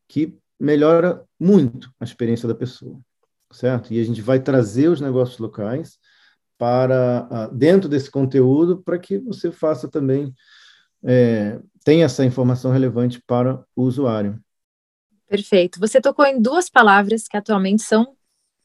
que 0.09 0.39
melhora 0.59 1.25
muito 1.39 1.91
a 2.01 2.05
experiência 2.05 2.49
da 2.49 2.55
pessoa 2.55 3.01
certo? 3.53 3.93
E 3.93 4.01
a 4.01 4.05
gente 4.05 4.21
vai 4.21 4.41
trazer 4.41 4.89
os 4.89 5.01
negócios 5.01 5.39
locais 5.39 5.99
para 6.59 7.29
uh, 7.31 7.55
dentro 7.55 7.89
desse 7.89 8.11
conteúdo 8.11 8.83
para 8.83 8.99
que 8.99 9.19
você 9.19 9.51
faça 9.51 9.89
também 9.89 10.35
é, 11.03 11.59
tenha 11.85 12.05
essa 12.05 12.25
informação 12.25 12.71
relevante 12.71 13.21
para 13.27 13.65
o 13.75 13.83
usuário. 13.83 14.39
Perfeito. 15.27 15.79
Você 15.81 16.01
tocou 16.01 16.27
em 16.27 16.41
duas 16.41 16.69
palavras 16.69 17.27
que 17.29 17.37
atualmente 17.37 17.83
são 17.83 18.17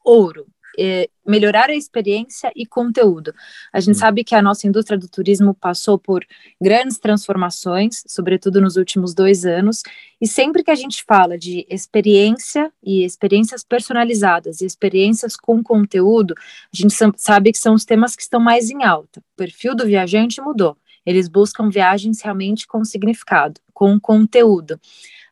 ouro, 0.04 0.46
é, 0.78 1.08
melhorar 1.26 1.70
a 1.70 1.74
experiência 1.74 2.52
e 2.54 2.64
conteúdo. 2.64 3.34
A 3.72 3.80
gente 3.80 3.96
hum. 3.96 3.98
sabe 3.98 4.24
que 4.24 4.34
a 4.34 4.42
nossa 4.42 4.66
indústria 4.66 4.98
do 4.98 5.08
turismo 5.08 5.54
passou 5.54 5.98
por 5.98 6.24
grandes 6.60 6.98
transformações, 6.98 8.02
sobretudo 8.06 8.60
nos 8.60 8.76
últimos 8.76 9.14
dois 9.14 9.44
anos, 9.44 9.82
e 10.20 10.26
sempre 10.26 10.62
que 10.62 10.70
a 10.70 10.74
gente 10.74 11.04
fala 11.04 11.36
de 11.36 11.66
experiência 11.68 12.72
e 12.82 13.04
experiências 13.04 13.64
personalizadas 13.64 14.60
e 14.60 14.66
experiências 14.66 15.36
com 15.36 15.62
conteúdo, 15.62 16.34
a 16.38 16.76
gente 16.76 16.94
sabe 17.16 17.52
que 17.52 17.58
são 17.58 17.74
os 17.74 17.84
temas 17.84 18.14
que 18.14 18.22
estão 18.22 18.40
mais 18.40 18.70
em 18.70 18.84
alta. 18.84 19.20
O 19.20 19.36
perfil 19.36 19.74
do 19.74 19.86
viajante 19.86 20.40
mudou. 20.40 20.76
Eles 21.04 21.28
buscam 21.28 21.70
viagens 21.70 22.20
realmente 22.20 22.66
com 22.66 22.84
significado, 22.84 23.60
com 23.72 23.98
conteúdo. 24.00 24.80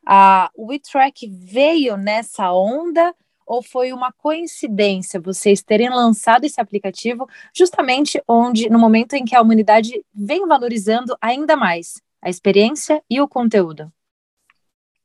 A 0.07 0.51
WeTrack 0.57 1.29
veio 1.29 1.97
nessa 1.97 2.53
onda 2.53 3.15
ou 3.47 3.63
foi 3.63 3.93
uma 3.93 4.13
coincidência 4.13 5.21
vocês 5.21 5.63
terem 5.63 5.91
lançado 5.91 6.45
esse 6.45 6.61
aplicativo 6.61 7.27
justamente 7.55 8.23
onde 8.27 8.69
no 8.69 8.79
momento 8.79 9.15
em 9.15 9.25
que 9.25 9.35
a 9.35 9.43
humanidade 9.43 10.05
vem 10.15 10.47
valorizando 10.47 11.17
ainda 11.21 11.57
mais 11.57 12.01
a 12.21 12.31
experiência 12.31 13.03
e 13.09 13.21
o 13.21 13.29
conteúdo? 13.29 13.93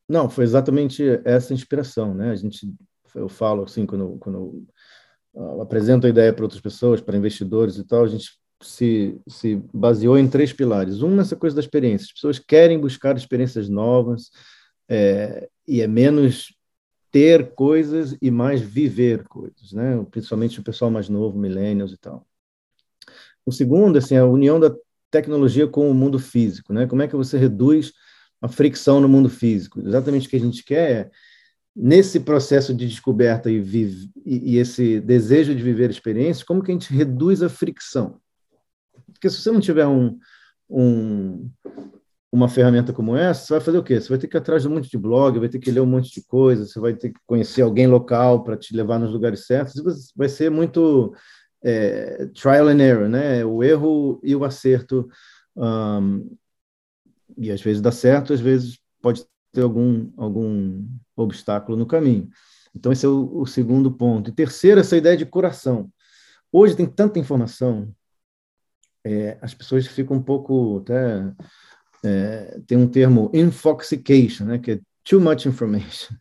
Não, 0.08 0.30
foi 0.30 0.44
exatamente 0.44 1.04
essa 1.24 1.54
inspiração, 1.54 2.16
né? 2.16 2.32
A 2.32 2.36
gente, 2.36 2.74
eu 3.14 3.30
falo 3.30 3.64
assim 3.64 3.86
quando, 3.86 4.18
quando 4.20 4.66
eu 5.36 5.62
apresento 5.62 6.08
a 6.08 6.10
ideia 6.10 6.34
para 6.34 6.46
outras 6.46 6.62
pessoas, 6.62 7.00
para 7.00 7.18
investidores 7.18 7.78
e 7.78 7.84
tal, 7.86 8.04
a 8.04 8.08
gente 8.08 8.40
se, 8.62 9.20
se 9.28 9.62
baseou 9.74 10.18
em 10.18 10.28
três 10.28 10.52
pilares. 10.52 11.02
Um 11.02 11.16
nessa 11.16 11.36
coisa 11.36 11.56
da 11.56 11.62
experiência. 11.62 12.06
As 12.06 12.14
pessoas 12.14 12.40
querem 12.40 12.80
buscar 12.80 13.16
experiências 13.16 13.70
novas 13.70 14.32
é, 14.88 15.48
e 15.68 15.82
é 15.82 15.88
menos 15.88 16.54
ter 17.12 17.54
coisas 17.54 18.16
e 18.22 18.30
mais 18.30 18.62
viver 18.62 19.28
coisas, 19.28 19.72
né? 19.74 20.06
Principalmente 20.12 20.60
o 20.60 20.64
pessoal 20.64 20.92
mais 20.92 21.10
novo, 21.10 21.38
millennials 21.38 21.92
e 21.92 21.98
tal. 21.98 22.26
O 23.46 23.52
segundo, 23.52 23.98
assim, 23.98 24.16
é 24.16 24.20
a 24.20 24.26
união 24.26 24.60
da 24.60 24.74
tecnologia 25.10 25.68
com 25.68 25.90
o 25.90 25.94
mundo 25.94 26.20
físico, 26.20 26.72
né? 26.72 26.86
Como 26.86 27.02
é 27.02 27.08
que 27.08 27.16
você 27.16 27.38
reduz 27.38 27.94
a 28.42 28.48
fricção 28.48 29.02
no 29.02 29.10
mundo 29.10 29.30
físico? 29.30 29.82
Exatamente 29.82 30.28
o 30.28 30.30
que 30.30 30.36
a 30.36 30.40
gente 30.40 30.64
quer 30.64 30.92
é, 30.92 31.12
nesse 31.76 32.20
processo 32.20 32.74
de 32.74 32.88
descoberta 32.88 33.50
e, 33.50 33.60
vive, 33.60 34.12
e, 34.26 34.54
e 34.54 34.58
esse 34.58 35.00
desejo 35.00 35.56
de 35.56 35.64
viver 35.64 35.90
experiências, 35.90 36.44
como 36.44 36.62
que 36.62 36.72
a 36.72 36.74
gente 36.74 36.94
reduz 36.94 37.42
a 37.42 37.50
fricção? 37.50 38.20
Porque 39.12 39.30
se 39.30 39.42
você 39.42 39.52
não 39.52 39.60
tiver 39.60 39.88
um, 39.88 40.18
um, 40.70 41.50
uma 42.40 42.50
ferramenta 42.50 42.94
como 42.94 43.16
essa, 43.16 43.46
você 43.46 43.54
vai 43.54 43.62
fazer 43.62 43.78
o 43.78 43.84
quê? 43.84 44.00
Você 44.00 44.10
vai 44.10 44.18
ter 44.18 44.28
que 44.28 44.38
ir 44.38 44.40
atrás 44.40 44.62
de 44.62 44.68
um 44.68 44.72
monte 44.72 44.90
de 44.90 44.98
blog, 44.98 45.40
vai 45.40 45.50
ter 45.50 45.60
que 45.60 45.72
ler 45.72 45.82
um 45.82 45.86
monte 45.86 46.12
de 46.12 46.26
coisa, 46.26 46.66
você 46.66 46.80
vai 46.80 46.94
ter 46.94 47.10
que 47.12 47.20
conhecer 47.28 47.62
alguém 47.62 47.88
local 47.88 48.44
para 48.44 48.58
te 48.58 48.76
levar 48.76 49.00
nos 49.00 49.12
lugares 49.12 49.46
certos, 49.46 50.12
vai 50.16 50.30
ser 50.30 50.50
muito 50.50 51.14
é, 51.62 52.28
trial 52.28 52.68
and 52.70 52.82
error, 52.82 53.10
né? 53.10 53.46
O 53.46 53.64
erro 53.64 54.20
e 54.24 54.36
o 54.36 54.44
acerto, 54.46 55.10
um, 55.56 56.36
e 57.38 57.52
às 57.52 57.62
vezes 57.62 57.82
dá 57.82 57.92
certo, 57.92 58.34
às 58.34 58.40
vezes 58.40 58.80
pode 59.02 59.26
ter 59.52 59.62
algum, 59.62 60.12
algum 60.18 60.86
obstáculo 61.16 61.78
no 61.78 61.86
caminho. 61.86 62.30
Então, 62.76 62.92
esse 62.92 63.06
é 63.06 63.10
o, 63.10 63.42
o 63.42 63.46
segundo 63.46 63.92
ponto. 63.92 64.30
E 64.30 64.34
terceiro, 64.34 64.80
essa 64.80 64.96
ideia 64.98 65.18
de 65.18 65.26
coração. 65.26 65.92
Hoje 66.52 66.76
tem 66.76 66.86
tanta 66.86 67.20
informação, 67.20 67.94
é, 69.04 69.38
as 69.42 69.54
pessoas 69.54 69.88
ficam 69.88 70.18
um 70.18 70.24
pouco 70.24 70.80
até 70.80 71.32
é, 72.04 72.60
tem 72.68 72.78
um 72.78 72.88
termo 72.88 73.30
infoxication, 73.34 74.46
né, 74.46 74.60
que 74.60 74.72
é 74.72 74.80
too 75.04 75.20
much 75.20 75.46
information. 75.46 76.16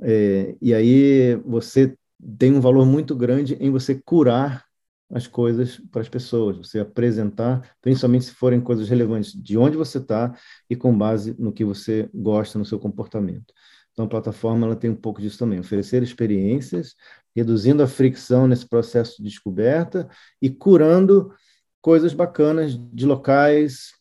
É, 0.00 0.54
e 0.60 0.74
aí 0.74 1.36
você 1.36 1.96
tem 2.38 2.52
um 2.52 2.60
valor 2.60 2.84
muito 2.84 3.14
grande 3.14 3.54
em 3.54 3.70
você 3.70 3.94
curar 3.94 4.64
as 5.10 5.26
coisas 5.26 5.80
para 5.90 6.00
as 6.00 6.08
pessoas, 6.08 6.56
você 6.56 6.80
apresentar, 6.80 7.76
principalmente 7.80 8.26
se 8.26 8.32
forem 8.32 8.60
coisas 8.60 8.88
relevantes 8.88 9.32
de 9.32 9.56
onde 9.56 9.76
você 9.76 9.98
está 9.98 10.36
e 10.68 10.74
com 10.74 10.96
base 10.96 11.34
no 11.38 11.52
que 11.52 11.64
você 11.64 12.10
gosta 12.12 12.58
no 12.58 12.64
seu 12.64 12.78
comportamento. 12.78 13.54
Então, 13.92 14.04
a 14.04 14.08
plataforma 14.08 14.66
ela 14.66 14.76
tem 14.76 14.90
um 14.90 14.96
pouco 14.96 15.22
disso 15.22 15.38
também, 15.38 15.58
oferecer 15.58 16.02
experiências, 16.02 16.94
reduzindo 17.34 17.82
a 17.82 17.86
fricção 17.86 18.46
nesse 18.46 18.68
processo 18.68 19.16
de 19.18 19.28
descoberta 19.28 20.08
e 20.42 20.50
curando 20.50 21.32
coisas 21.80 22.12
bacanas 22.12 22.78
de 22.92 23.06
locais 23.06 23.95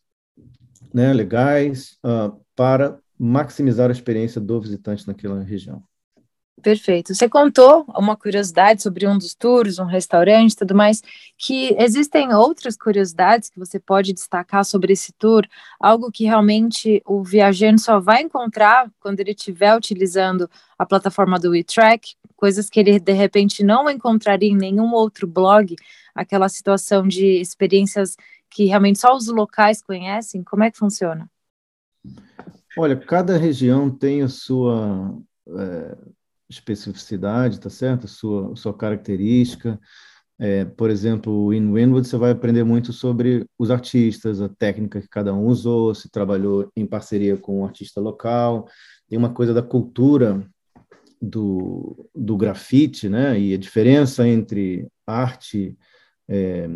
né, 0.96 1.12
legais 1.12 1.98
uh, 2.06 2.34
para 2.56 2.98
maximizar 3.20 3.90
a 3.90 3.92
experiência 3.92 4.40
do 4.40 4.62
visitante 4.62 5.06
naquela 5.06 5.44
região. 5.44 5.84
Perfeito. 6.62 7.14
Você 7.14 7.28
contou 7.28 7.86
uma 7.90 8.16
curiosidade 8.16 8.82
sobre 8.82 9.06
um 9.06 9.18
dos 9.18 9.36
tours, 9.36 9.78
um 9.78 9.84
restaurante 9.86 10.54
e 10.54 10.56
tudo 10.56 10.74
mais, 10.74 11.02
que 11.38 11.76
existem 11.78 12.34
outras 12.34 12.78
curiosidades 12.78 13.50
que 13.50 13.60
você 13.60 13.78
pode 13.78 14.14
destacar 14.14 14.64
sobre 14.64 14.94
esse 14.94 15.12
tour, 15.20 15.46
algo 15.78 16.10
que 16.10 16.24
realmente 16.24 17.04
o 17.06 17.22
viajante 17.22 17.82
só 17.82 18.00
vai 18.00 18.22
encontrar 18.22 18.90
quando 19.02 19.20
ele 19.20 19.32
estiver 19.32 19.76
utilizando 19.76 20.50
a 20.80 20.86
plataforma 20.86 21.38
do 21.38 21.50
WeTrack, 21.50 22.16
coisas 22.38 22.70
que 22.70 22.80
ele 22.80 23.02
de 23.02 23.14
repente 23.14 23.64
não 23.64 23.90
encontraria 23.90 24.50
em 24.50 24.56
nenhum 24.56 24.94
outro 24.94 25.28
blog, 25.28 25.76
aquela 26.16 26.48
situação 26.48 27.06
de 27.06 27.42
experiências 27.42 28.16
que 28.50 28.66
realmente 28.66 29.00
só 29.00 29.16
os 29.16 29.28
locais 29.28 29.82
conhecem, 29.82 30.44
como 30.44 30.64
é 30.64 30.72
que 30.72 30.78
funciona? 30.78 31.30
Olha, 32.78 32.96
cada 32.96 33.38
região 33.38 33.90
tem 33.90 34.22
a 34.22 34.28
sua 34.28 35.18
é, 35.48 35.98
especificidade, 36.50 37.60
tá 37.60 37.70
certo? 37.70 38.06
A 38.06 38.10
sua, 38.10 38.56
sua 38.56 38.74
característica. 38.74 39.80
É, 40.38 40.66
por 40.66 40.90
exemplo, 40.90 41.54
em 41.54 41.72
Winwood 41.72 42.08
você 42.08 42.18
vai 42.18 42.32
aprender 42.32 42.66
muito 42.66 42.92
sobre 42.92 43.46
os 43.58 43.72
artistas, 43.72 44.42
a 44.42 44.50
técnica 44.50 45.02
que 45.02 45.08
cada 45.08 45.34
um 45.34 45.46
usou, 45.46 45.96
se 45.96 46.10
trabalhou 46.10 46.70
em 46.76 46.86
parceria 46.86 47.38
com 47.38 47.62
um 47.62 47.66
artista 47.66 48.02
local. 48.02 48.68
Tem 49.08 49.18
uma 49.18 49.34
coisa 49.34 49.54
da 49.54 49.62
cultura 49.62 50.46
do, 51.22 52.10
do 52.14 52.36
grafite, 52.36 53.08
né? 53.08 53.40
E 53.40 53.54
a 53.54 53.58
diferença 53.58 54.28
entre 54.28 54.88
arte 55.08 55.78
é, 56.28 56.68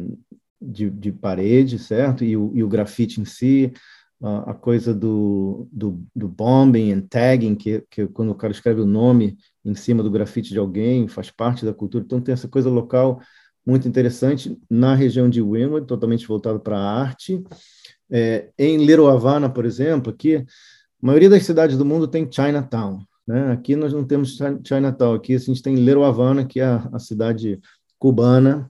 de, 0.61 0.89
de 0.89 1.11
parede, 1.11 1.79
certo? 1.79 2.23
E 2.23 2.35
o, 2.35 2.51
e 2.53 2.63
o 2.63 2.67
grafite 2.67 3.21
em 3.21 3.25
si 3.25 3.73
a 4.21 4.53
coisa 4.53 4.93
do, 4.93 5.67
do, 5.71 6.03
do, 6.13 6.27
bombing 6.27 6.91
and 6.91 7.01
tagging, 7.01 7.55
que, 7.55 7.85
que 7.89 8.05
quando 8.07 8.31
o 8.31 8.35
cara 8.35 8.51
escreve 8.51 8.81
o 8.81 8.85
nome 8.85 9.37
em 9.63 9.73
cima 9.73 10.03
do 10.03 10.11
grafite 10.11 10.49
de 10.49 10.59
alguém, 10.59 11.07
faz 11.07 11.31
parte 11.31 11.63
da 11.63 11.73
cultura. 11.73 12.03
Então, 12.03 12.19
tem 12.19 12.33
essa 12.33 12.47
coisa 12.47 12.69
local 12.69 13.21
muito 13.65 13.87
interessante 13.87 14.57
na 14.69 14.93
região 14.93 15.29
de 15.29 15.41
Wynwood, 15.41 15.87
totalmente 15.87 16.27
voltado 16.27 16.59
para 16.59 16.77
a 16.77 17.01
arte. 17.01 17.41
É, 18.11 18.49
em 18.57 18.85
Little 18.85 19.07
Havana, 19.07 19.49
por 19.49 19.65
exemplo, 19.65 20.11
aqui, 20.11 20.35
a 20.35 20.45
maioria 21.01 21.29
das 21.29 21.43
cidades 21.43 21.77
do 21.77 21.85
mundo 21.85 22.05
tem 22.05 22.29
Chinatown. 22.29 22.99
Né? 23.25 23.53
Aqui 23.53 23.75
nós 23.75 23.93
não 23.93 24.03
temos 24.03 24.37
Chinatown, 24.65 25.13
aqui 25.13 25.33
a 25.35 25.39
gente 25.39 25.61
tem 25.61 25.75
Little 25.75 26.03
Havana, 26.03 26.45
que 26.45 26.59
é 26.59 26.65
a, 26.65 26.89
a 26.91 26.99
cidade 26.99 27.57
cubana, 27.97 28.69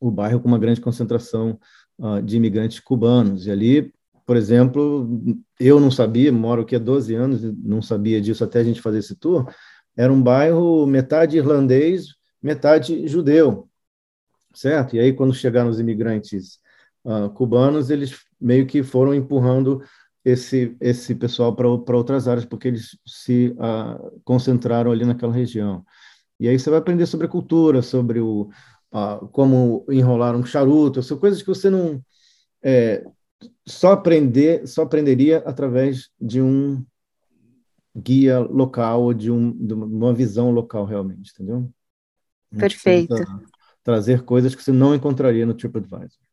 o 0.00 0.10
bairro 0.10 0.40
com 0.40 0.48
uma 0.48 0.58
grande 0.58 0.80
concentração 0.80 1.58
uh, 1.98 2.22
de 2.22 2.36
imigrantes 2.36 2.80
cubanos. 2.80 3.46
E 3.46 3.50
ali 3.50 3.92
por 4.26 4.36
exemplo, 4.36 5.08
eu 5.60 5.78
não 5.78 5.90
sabia, 5.90 6.32
moro 6.32 6.62
aqui 6.62 6.74
há 6.74 6.78
12 6.78 7.14
anos, 7.14 7.42
não 7.62 7.82
sabia 7.82 8.20
disso 8.20 8.42
até 8.42 8.60
a 8.60 8.64
gente 8.64 8.80
fazer 8.80 8.98
esse 8.98 9.14
tour, 9.14 9.52
era 9.96 10.12
um 10.12 10.22
bairro 10.22 10.86
metade 10.86 11.36
irlandês, 11.36 12.14
metade 12.42 13.06
judeu, 13.06 13.68
certo? 14.54 14.96
E 14.96 15.00
aí, 15.00 15.12
quando 15.12 15.34
chegaram 15.34 15.68
os 15.70 15.78
imigrantes 15.78 16.58
uh, 17.04 17.30
cubanos, 17.30 17.90
eles 17.90 18.18
meio 18.40 18.66
que 18.66 18.82
foram 18.82 19.14
empurrando 19.14 19.82
esse, 20.24 20.74
esse 20.80 21.14
pessoal 21.14 21.54
para 21.54 21.68
outras 21.68 22.26
áreas, 22.26 22.46
porque 22.46 22.68
eles 22.68 22.98
se 23.06 23.54
uh, 23.58 24.20
concentraram 24.24 24.90
ali 24.90 25.04
naquela 25.04 25.32
região. 25.32 25.84
E 26.40 26.48
aí 26.48 26.58
você 26.58 26.70
vai 26.70 26.78
aprender 26.78 27.06
sobre 27.06 27.26
a 27.26 27.30
cultura, 27.30 27.82
sobre 27.82 28.20
o, 28.20 28.48
como 29.32 29.84
enrolar 29.88 30.36
um 30.36 30.44
charuto, 30.44 31.02
são 31.02 31.18
coisas 31.18 31.42
que 31.42 31.48
você 31.48 31.68
não... 31.68 32.00
É, 32.62 33.04
só 33.66 33.92
aprender, 33.92 34.66
só 34.66 34.82
aprenderia 34.82 35.38
através 35.38 36.10
de 36.20 36.40
um 36.40 36.84
guia 37.96 38.38
local 38.38 39.02
ou 39.02 39.14
de, 39.14 39.30
um, 39.30 39.52
de 39.52 39.74
uma 39.74 40.12
visão 40.12 40.50
local 40.50 40.84
realmente, 40.84 41.32
entendeu? 41.32 41.70
Perfeito. 42.56 43.14
Trazer 43.82 44.22
coisas 44.22 44.54
que 44.54 44.62
você 44.62 44.72
não 44.72 44.94
encontraria 44.94 45.44
no 45.44 45.54
TripAdvisor. 45.54 46.23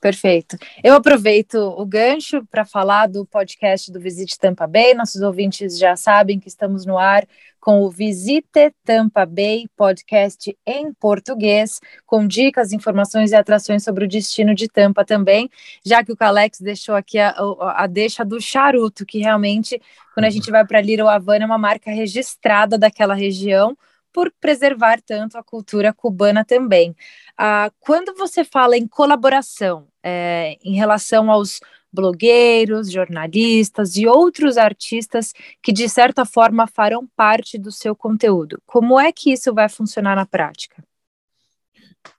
Perfeito. 0.00 0.56
Eu 0.82 0.94
aproveito 0.94 1.54
o 1.54 1.84
gancho 1.84 2.46
para 2.46 2.64
falar 2.64 3.08
do 3.08 3.26
podcast 3.26 3.90
do 3.90 3.98
Visite 3.98 4.38
Tampa 4.38 4.66
Bay. 4.66 4.94
Nossos 4.94 5.20
ouvintes 5.22 5.76
já 5.76 5.96
sabem 5.96 6.38
que 6.38 6.48
estamos 6.48 6.86
no 6.86 6.96
ar 6.96 7.26
com 7.60 7.82
o 7.82 7.90
Visite 7.90 8.72
Tampa 8.84 9.26
Bay 9.26 9.66
podcast 9.76 10.56
em 10.64 10.92
português, 10.94 11.80
com 12.06 12.26
dicas, 12.26 12.72
informações 12.72 13.32
e 13.32 13.34
atrações 13.34 13.82
sobre 13.82 14.04
o 14.04 14.08
destino 14.08 14.54
de 14.54 14.68
Tampa 14.68 15.04
também, 15.04 15.50
já 15.84 16.04
que 16.04 16.12
o 16.12 16.16
Calex 16.16 16.60
deixou 16.60 16.94
aqui 16.94 17.18
a, 17.18 17.30
a, 17.30 17.84
a 17.84 17.86
deixa 17.86 18.24
do 18.24 18.40
charuto, 18.40 19.04
que 19.04 19.18
realmente, 19.18 19.80
quando 20.14 20.26
a 20.26 20.30
gente 20.30 20.50
vai 20.50 20.64
para 20.64 20.80
Little 20.80 21.08
Havana, 21.08 21.44
é 21.44 21.46
uma 21.46 21.58
marca 21.58 21.90
registrada 21.90 22.78
daquela 22.78 23.14
região, 23.14 23.76
por 24.12 24.32
preservar 24.40 25.00
tanto 25.00 25.36
a 25.36 25.42
cultura 25.42 25.92
cubana 25.92 26.44
também. 26.44 26.94
Ah, 27.36 27.70
quando 27.80 28.14
você 28.14 28.44
fala 28.44 28.76
em 28.76 28.86
colaboração 28.86 29.86
é, 30.02 30.56
em 30.64 30.74
relação 30.74 31.30
aos 31.30 31.60
blogueiros, 31.92 32.90
jornalistas 32.90 33.96
e 33.96 34.06
outros 34.06 34.56
artistas 34.56 35.32
que, 35.62 35.72
de 35.72 35.88
certa 35.88 36.24
forma, 36.24 36.66
farão 36.66 37.06
parte 37.16 37.58
do 37.58 37.72
seu 37.72 37.96
conteúdo, 37.96 38.60
como 38.66 39.00
é 39.00 39.10
que 39.10 39.32
isso 39.32 39.54
vai 39.54 39.68
funcionar 39.68 40.16
na 40.16 40.26
prática? 40.26 40.84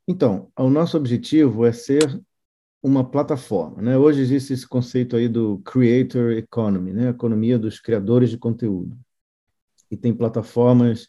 Então, 0.08 0.52
o 0.58 0.70
nosso 0.70 0.98
objetivo 0.98 1.66
é 1.66 1.72
ser 1.72 2.20
uma 2.82 3.04
plataforma. 3.04 3.82
Né? 3.82 3.98
Hoje 3.98 4.22
existe 4.22 4.54
esse 4.54 4.68
conceito 4.68 5.16
aí 5.16 5.28
do 5.28 5.60
creator 5.60 6.32
economy, 6.32 6.94
né? 6.94 7.10
economia 7.10 7.60
dos 7.60 7.80
criadores 7.80 8.30
de 8.30 8.38
conteúdo. 8.38 8.98
E 9.92 9.98
tem 9.98 10.14
plataformas 10.14 11.08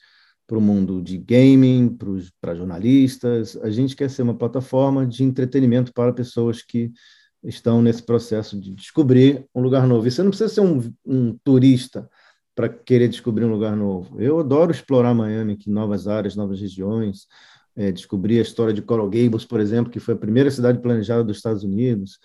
para 0.50 0.58
o 0.58 0.60
mundo 0.60 1.00
de 1.00 1.16
gaming, 1.16 1.96
para 2.40 2.56
jornalistas. 2.56 3.56
A 3.62 3.70
gente 3.70 3.94
quer 3.94 4.10
ser 4.10 4.22
uma 4.22 4.36
plataforma 4.36 5.06
de 5.06 5.22
entretenimento 5.22 5.92
para 5.92 6.12
pessoas 6.12 6.60
que 6.60 6.92
estão 7.40 7.80
nesse 7.80 8.02
processo 8.02 8.60
de 8.60 8.74
descobrir 8.74 9.46
um 9.54 9.60
lugar 9.60 9.86
novo. 9.86 10.08
E 10.08 10.10
você 10.10 10.24
não 10.24 10.30
precisa 10.30 10.52
ser 10.52 10.60
um, 10.60 10.92
um 11.06 11.38
turista 11.44 12.10
para 12.52 12.68
querer 12.68 13.06
descobrir 13.06 13.44
um 13.44 13.52
lugar 13.52 13.76
novo. 13.76 14.20
Eu 14.20 14.40
adoro 14.40 14.72
explorar 14.72 15.14
Miami, 15.14 15.52
aqui, 15.52 15.70
novas 15.70 16.08
áreas, 16.08 16.34
novas 16.34 16.60
regiões, 16.60 17.28
é, 17.76 17.92
descobrir 17.92 18.40
a 18.40 18.42
história 18.42 18.74
de 18.74 18.82
Coral 18.82 19.08
Gables, 19.08 19.44
por 19.44 19.60
exemplo, 19.60 19.92
que 19.92 20.00
foi 20.00 20.14
a 20.14 20.18
primeira 20.18 20.50
cidade 20.50 20.80
planejada 20.80 21.22
dos 21.22 21.36
Estados 21.36 21.62
Unidos, 21.62 22.18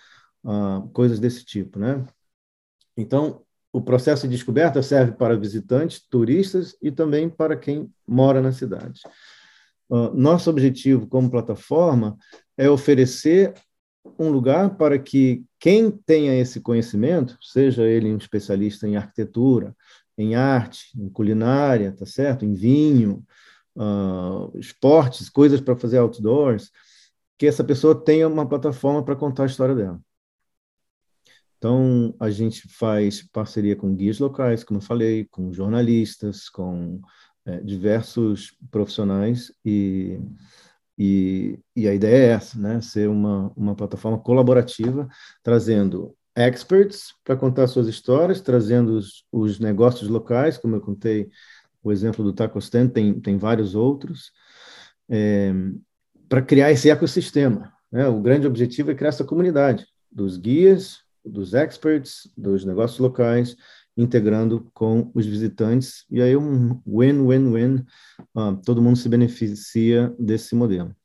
uh, 0.44 0.90
coisas 0.90 1.20
desse 1.20 1.46
tipo, 1.46 1.78
né? 1.78 2.04
Então, 2.98 3.45
o 3.76 3.82
processo 3.82 4.26
de 4.26 4.36
descoberta 4.36 4.82
serve 4.82 5.12
para 5.12 5.38
visitantes, 5.38 6.00
turistas 6.10 6.78
e 6.82 6.90
também 6.90 7.30
para 7.30 7.58
quem 7.58 7.92
mora 8.08 8.42
na 8.42 8.54
cidade. 8.54 9.02
Uh, 9.90 10.14
nosso 10.14 10.50
objetivo 10.50 11.06
como 11.08 11.30
plataforma 11.30 12.18
é 12.58 12.70
oferecer 12.70 13.54
um 14.18 14.30
lugar 14.30 14.78
para 14.78 14.98
que 14.98 15.44
quem 15.60 15.92
tenha 15.92 16.40
esse 16.40 16.62
conhecimento, 16.62 17.38
seja 17.42 17.84
ele 17.84 18.14
um 18.14 18.18
especialista 18.18 18.88
em 18.88 18.96
arquitetura, 18.96 19.76
em 20.18 20.36
arte, 20.36 20.98
em 20.98 21.10
culinária, 21.10 21.92
tá 21.92 22.06
certo? 22.06 22.46
Em 22.46 22.54
vinho, 22.54 23.26
uh, 23.76 24.58
esportes, 24.58 25.30
coisas 25.30 25.60
para 25.60 25.76
fazer 25.76 25.98
outdoors, 25.98 26.72
que 27.38 27.46
essa 27.46 27.62
pessoa 27.64 27.94
tenha 27.94 28.26
uma 28.26 28.48
plataforma 28.48 29.04
para 29.04 29.18
contar 29.18 29.44
a 29.44 29.48
história 29.48 29.76
dela. 29.76 30.00
Então, 31.58 32.14
a 32.20 32.30
gente 32.30 32.68
faz 32.68 33.22
parceria 33.22 33.76
com 33.76 33.96
guias 33.96 34.20
locais, 34.20 34.64
como 34.64 34.80
eu 34.80 34.84
falei, 34.84 35.26
com 35.26 35.52
jornalistas, 35.52 36.50
com 36.50 37.02
é, 37.46 37.60
diversos 37.62 38.58
profissionais 38.72 39.52
e, 39.64 40.20
e, 40.98 41.60
e, 41.76 41.88
a 41.88 41.94
ideia 41.94 42.16
é 42.16 42.30
essa, 42.32 42.60
né? 42.60 42.82
Ser 42.82 43.10
uma, 43.10 43.52
uma 43.56 43.76
plataforma 43.76 44.18
colaborativa, 44.20 45.08
trazendo 45.44 46.16
experts 46.36 47.14
para 47.24 47.38
contar 47.38 47.68
suas 47.68 47.88
histórias, 47.88 48.42
trazendo 48.42 48.98
os, 48.98 49.26
os 49.32 49.60
negócios 49.60 50.10
locais, 50.10 50.58
como 50.58 50.76
eu 50.76 50.82
contei 50.82 51.30
o 51.84 51.92
exemplo 51.92 52.24
do 52.24 52.34
Taco 52.34 52.60
Stand, 52.60 52.90
tem, 52.90 53.20
tem 53.20 53.38
vários 53.38 53.76
outros, 53.76 54.32
é, 55.08 55.54
para 56.28 56.42
criar 56.42 56.72
esse 56.72 56.90
ecossistema. 56.90 57.72
Né? 57.92 58.08
O 58.08 58.22
grande 58.22 58.48
objetivo 58.48 58.92
é 58.92 58.96
criar 58.96 59.10
essa 59.10 59.24
comunidade 59.24 59.86
dos 60.12 60.38
guias, 60.38 61.05
dos 61.26 61.54
experts, 61.54 62.32
dos 62.38 62.66
negócios 62.66 63.00
locais, 63.00 63.56
integrando 63.98 64.70
com 64.74 65.12
os 65.14 65.26
visitantes, 65.26 66.06
e 66.10 66.22
aí 66.22 66.36
um 66.36 66.82
win-win-win, 66.86 67.86
uh, 68.36 68.56
todo 68.66 68.82
mundo 68.82 68.98
se 68.98 69.08
beneficia 69.08 70.14
desse 70.20 70.54
modelo. 70.56 70.96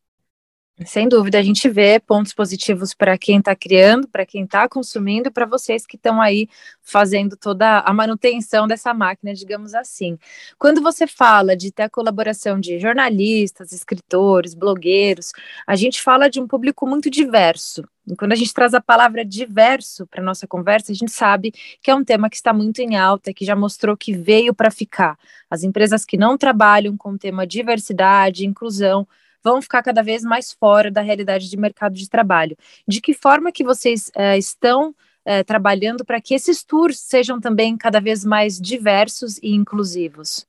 Sem 0.87 1.09
dúvida, 1.09 1.39
a 1.39 1.43
gente 1.43 1.69
vê 1.69 2.01
pontos 2.01 2.33
positivos 2.33 2.95
para 2.95 3.19
quem 3.19 3.39
está 3.39 3.55
criando, 3.55 4.09
para 4.09 4.25
quem 4.25 4.45
está 4.45 4.67
consumindo, 4.67 5.31
para 5.31 5.45
vocês 5.45 5.85
que 5.85 5.97
estão 5.97 6.23
aí 6.23 6.49
fazendo 6.83 7.37
toda 7.37 7.81
a 7.81 7.93
manutenção 7.93 8.67
dessa 8.67 8.95
máquina, 8.95 9.35
digamos 9.35 9.75
assim. 9.75 10.19
Quando 10.59 10.81
você 10.81 11.07
fala 11.07 11.55
de 11.55 11.71
ter 11.71 11.83
a 11.83 11.91
colaboração 11.91 12.59
de 12.59 12.79
jornalistas, 12.79 13.73
escritores, 13.73 14.55
blogueiros, 14.55 15.33
a 15.67 15.77
gente 15.77 16.01
fala 16.01 16.31
de 16.31 16.41
um 16.41 16.49
público 16.49 16.87
muito 16.87 17.11
diverso. 17.11 17.85
E 18.09 18.17
quando 18.17 18.33
a 18.33 18.37
gente 18.37 18.55
traz 18.55 18.73
a 18.73 18.81
palavra 18.81 19.23
diverso 19.23 20.07
para 20.07 20.23
nossa 20.23 20.47
conversa, 20.47 20.93
a 20.93 20.95
gente 20.95 21.13
sabe 21.13 21.53
que 21.83 21.91
é 21.91 21.95
um 21.95 22.03
tema 22.03 22.31
que 22.31 22.37
está 22.37 22.55
muito 22.55 22.81
em 22.81 22.97
alta, 22.97 23.35
que 23.35 23.45
já 23.45 23.55
mostrou 23.55 23.97
que 23.99 24.15
veio 24.15 24.55
para 24.55 24.71
ficar. 24.71 25.19
As 25.51 25.63
empresas 25.63 26.07
que 26.07 26.17
não 26.17 26.39
trabalham 26.39 26.97
com 26.97 27.13
o 27.13 27.19
tema 27.19 27.47
diversidade, 27.47 28.47
inclusão, 28.47 29.07
vão 29.43 29.61
ficar 29.61 29.83
cada 29.83 30.03
vez 30.03 30.23
mais 30.23 30.53
fora 30.53 30.91
da 30.91 31.01
realidade 31.01 31.49
de 31.49 31.57
mercado 31.57 31.95
de 31.95 32.09
trabalho. 32.09 32.57
De 32.87 33.01
que 33.01 33.15
forma 33.15 33.53
que 33.53 33.65
vocês 33.65 34.11
é, 34.15 34.37
estão 34.37 34.95
é, 35.25 35.43
trabalhando 35.43 36.05
para 36.05 36.21
que 36.21 36.35
esses 36.35 36.63
tours 36.63 36.99
sejam 36.99 37.41
também 37.41 37.77
cada 37.77 38.01
vez 38.01 38.25
mais 38.25 38.61
diversos 38.61 39.39
e 39.39 39.55
inclusivos? 39.55 40.47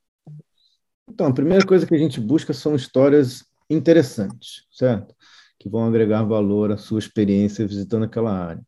Então, 1.08 1.26
a 1.26 1.32
primeira 1.32 1.64
coisa 1.64 1.86
que 1.86 1.94
a 1.94 1.98
gente 1.98 2.20
busca 2.20 2.52
são 2.52 2.74
histórias 2.74 3.44
interessantes, 3.68 4.64
certo? 4.70 5.14
Que 5.58 5.68
vão 5.68 5.84
agregar 5.84 6.22
valor 6.22 6.72
à 6.72 6.76
sua 6.76 6.98
experiência 6.98 7.66
visitando 7.66 8.04
aquela 8.04 8.32
área. 8.32 8.62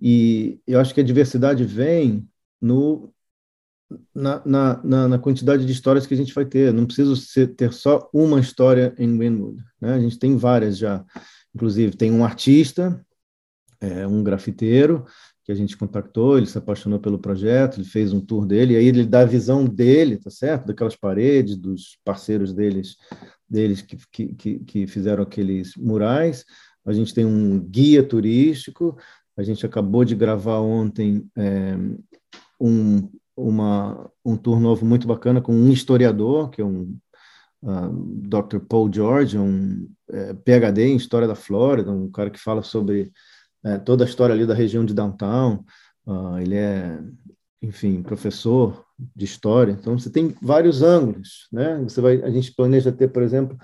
E 0.00 0.60
eu 0.66 0.80
acho 0.80 0.94
que 0.94 1.00
a 1.00 1.04
diversidade 1.04 1.64
vem 1.64 2.28
no 2.60 3.12
na, 4.14 4.42
na, 4.44 5.08
na, 5.08 5.18
quantidade 5.18 5.64
de 5.64 5.72
histórias 5.72 6.06
que 6.06 6.14
a 6.14 6.16
gente 6.16 6.34
vai 6.34 6.44
ter. 6.44 6.72
Não 6.72 6.86
preciso 6.86 7.16
ser, 7.16 7.54
ter 7.54 7.72
só 7.72 8.08
uma 8.12 8.40
história 8.40 8.94
em 8.98 9.16
Greenwood. 9.16 9.62
Né? 9.80 9.94
A 9.94 10.00
gente 10.00 10.18
tem 10.18 10.36
várias 10.36 10.76
já. 10.76 11.04
Inclusive, 11.54 11.96
tem 11.96 12.12
um 12.12 12.24
artista, 12.24 13.04
é, 13.80 14.06
um 14.06 14.22
grafiteiro, 14.22 15.04
que 15.44 15.52
a 15.52 15.54
gente 15.54 15.76
contactou, 15.76 16.36
ele 16.36 16.46
se 16.46 16.58
apaixonou 16.58 16.98
pelo 16.98 17.20
projeto, 17.20 17.78
ele 17.78 17.88
fez 17.88 18.12
um 18.12 18.20
tour 18.20 18.44
dele, 18.44 18.74
e 18.74 18.76
aí 18.76 18.86
ele 18.86 19.06
dá 19.06 19.20
a 19.20 19.24
visão 19.24 19.64
dele, 19.64 20.16
tá 20.16 20.28
certo? 20.28 20.66
Daquelas 20.66 20.96
paredes, 20.96 21.56
dos 21.56 21.96
parceiros 22.04 22.52
deles, 22.52 22.96
deles 23.48 23.80
que, 23.80 23.96
que, 24.34 24.58
que 24.58 24.86
fizeram 24.88 25.22
aqueles 25.22 25.76
murais. 25.76 26.44
A 26.84 26.92
gente 26.92 27.14
tem 27.14 27.24
um 27.24 27.60
guia 27.60 28.02
turístico, 28.02 28.98
a 29.36 29.42
gente 29.44 29.64
acabou 29.64 30.04
de 30.04 30.16
gravar 30.16 30.58
ontem 30.58 31.24
é, 31.36 31.76
um 32.60 33.08
uma, 33.36 34.10
um 34.24 34.36
tour 34.36 34.58
novo 34.58 34.84
muito 34.86 35.06
bacana 35.06 35.40
com 35.42 35.52
um 35.52 35.70
historiador, 35.70 36.50
que 36.50 36.62
é 36.62 36.64
um 36.64 36.96
uh, 37.62 37.70
ah, 37.70 37.90
Dr. 37.92 38.60
Paul 38.60 38.90
George, 38.92 39.38
um 39.38 39.88
é, 40.10 40.34
PhD 40.34 40.86
em 40.86 40.96
História 40.96 41.28
da 41.28 41.34
Flórida, 41.34 41.90
um 41.90 42.10
cara 42.10 42.30
que 42.30 42.38
fala 42.38 42.62
sobre 42.62 43.12
é, 43.64 43.78
toda 43.78 44.04
a 44.04 44.06
história 44.06 44.34
ali 44.34 44.46
da 44.46 44.54
região 44.54 44.84
de 44.84 44.94
Downtown. 44.94 45.64
Uh, 46.06 46.38
ele 46.38 46.54
é, 46.54 46.98
enfim, 47.60 48.02
professor 48.02 48.84
de 49.14 49.24
História. 49.24 49.72
Então, 49.72 49.98
você 49.98 50.08
tem 50.08 50.34
vários 50.40 50.82
ângulos, 50.82 51.48
né? 51.52 51.78
Você 51.82 52.00
vai, 52.00 52.22
a 52.22 52.30
gente 52.30 52.54
planeja 52.54 52.92
ter, 52.92 53.08
por 53.08 53.22
exemplo, 53.22 53.58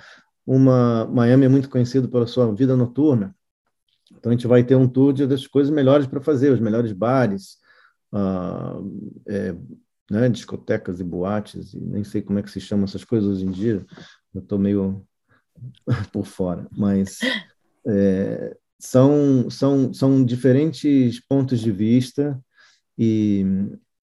uma 0.44 1.06
Miami 1.06 1.46
é 1.46 1.48
muito 1.48 1.70
conhecido 1.70 2.08
pela 2.08 2.26
sua 2.26 2.52
vida 2.52 2.76
noturna. 2.76 3.34
Então, 4.10 4.30
a 4.30 4.34
gente 4.34 4.46
vai 4.46 4.62
ter 4.62 4.74
um 4.74 4.88
tour 4.88 5.12
de, 5.12 5.26
das 5.26 5.46
coisas 5.46 5.72
melhores 5.72 6.06
para 6.06 6.20
fazer, 6.20 6.50
os 6.50 6.60
melhores 6.60 6.92
bares, 6.92 7.61
uh, 8.12 9.20
é, 9.26 9.54
né, 10.10 10.28
discotecas 10.28 11.00
e 11.00 11.04
boates, 11.04 11.72
e 11.72 11.80
nem 11.80 12.04
sei 12.04 12.22
como 12.22 12.38
é 12.38 12.42
que 12.42 12.50
se 12.50 12.60
chama 12.60 12.84
essas 12.84 13.04
coisas 13.04 13.28
hoje 13.28 13.46
em 13.46 13.50
dia, 13.50 13.84
eu 14.34 14.40
estou 14.40 14.58
meio 14.58 15.04
por 16.12 16.26
fora, 16.26 16.66
mas 16.76 17.18
é, 17.86 18.56
são, 18.78 19.48
são, 19.50 19.92
são 19.92 20.24
diferentes 20.24 21.20
pontos 21.26 21.60
de 21.60 21.70
vista 21.70 22.38
e, 22.98 23.44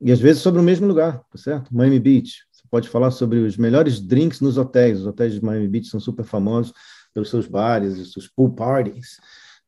e 0.02 0.12
às 0.12 0.19
vezes 0.19 0.41
sobre 0.41 0.60
o 0.60 0.63
mesmo 0.63 0.88
lugar, 0.88 1.24
tá 1.30 1.38
certo? 1.38 1.74
Miami 1.74 2.00
Beach, 2.00 2.43
você 2.52 2.63
pode 2.69 2.89
falar 2.89 3.12
sobre 3.12 3.39
os 3.39 3.58
melhores 3.58 4.00
drinks 4.00 4.41
nos 4.41 4.58
hotéis, 4.58 5.02
os 5.02 5.06
hotéis 5.06 5.34
de 5.34 5.43
Miami 5.43 5.67
Beach 5.67 5.88
são 5.88 6.00
super 6.00 6.26
famosos 6.26 6.74
pelos 7.13 7.30
seus 7.30 7.48
bares, 7.48 7.98
os 7.98 8.13
seus 8.13 8.28
pool 8.28 8.54
parties, 8.54 9.17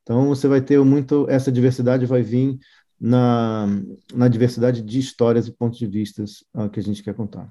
então 0.01 0.27
você 0.27 0.47
vai 0.47 0.61
ter 0.61 0.83
muito, 0.83 1.27
essa 1.29 1.51
diversidade 1.51 2.05
vai 2.05 2.21
vir 2.21 2.57
na, 3.01 3.65
na 4.13 4.27
diversidade 4.27 4.83
de 4.83 4.99
histórias 4.99 5.47
e 5.47 5.51
pontos 5.51 5.79
de 5.79 5.87
vistas 5.87 6.43
uh, 6.53 6.69
que 6.69 6.79
a 6.79 6.83
gente 6.83 7.01
quer 7.01 7.15
contar. 7.15 7.49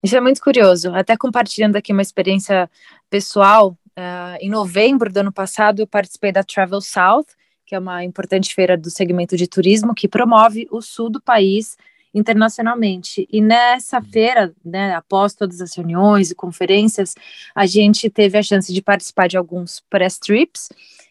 Isso 0.00 0.16
é 0.16 0.20
muito 0.20 0.40
curioso. 0.40 0.94
Até 0.94 1.16
compartilhando 1.16 1.74
aqui 1.74 1.92
uma 1.92 2.02
experiência 2.02 2.70
pessoal, 3.10 3.76
uh, 3.98 4.36
em 4.40 4.48
novembro 4.48 5.12
do 5.12 5.16
ano 5.18 5.32
passado 5.32 5.80
eu 5.80 5.86
participei 5.88 6.30
da 6.30 6.44
Travel 6.44 6.80
South, 6.80 7.26
que 7.66 7.74
é 7.74 7.78
uma 7.80 8.04
importante 8.04 8.54
feira 8.54 8.76
do 8.76 8.90
segmento 8.90 9.36
de 9.36 9.48
turismo 9.48 9.94
que 9.94 10.06
promove 10.06 10.68
o 10.70 10.80
sul 10.80 11.10
do 11.10 11.20
país 11.20 11.76
internacionalmente. 12.14 13.26
E 13.30 13.40
nessa 13.40 13.98
uhum. 13.98 14.04
feira, 14.04 14.54
né, 14.64 14.94
após 14.94 15.34
todas 15.34 15.60
as 15.60 15.74
reuniões 15.74 16.30
e 16.30 16.34
conferências, 16.34 17.14
a 17.54 17.66
gente 17.66 18.10
teve 18.10 18.38
a 18.38 18.42
chance 18.42 18.72
de 18.72 18.82
participar 18.82 19.28
de 19.28 19.36
alguns 19.36 19.80
press 19.88 20.18
trips 20.18 20.68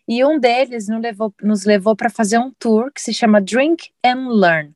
e 0.07 0.23
um 0.23 0.39
deles 0.39 0.87
nos 0.87 1.01
levou, 1.01 1.33
nos 1.41 1.65
levou 1.65 1.95
para 1.95 2.09
fazer 2.09 2.37
um 2.37 2.51
tour 2.51 2.91
que 2.91 3.01
se 3.01 3.13
chama 3.13 3.41
Drink 3.41 3.89
and 4.03 4.29
Learn. 4.29 4.71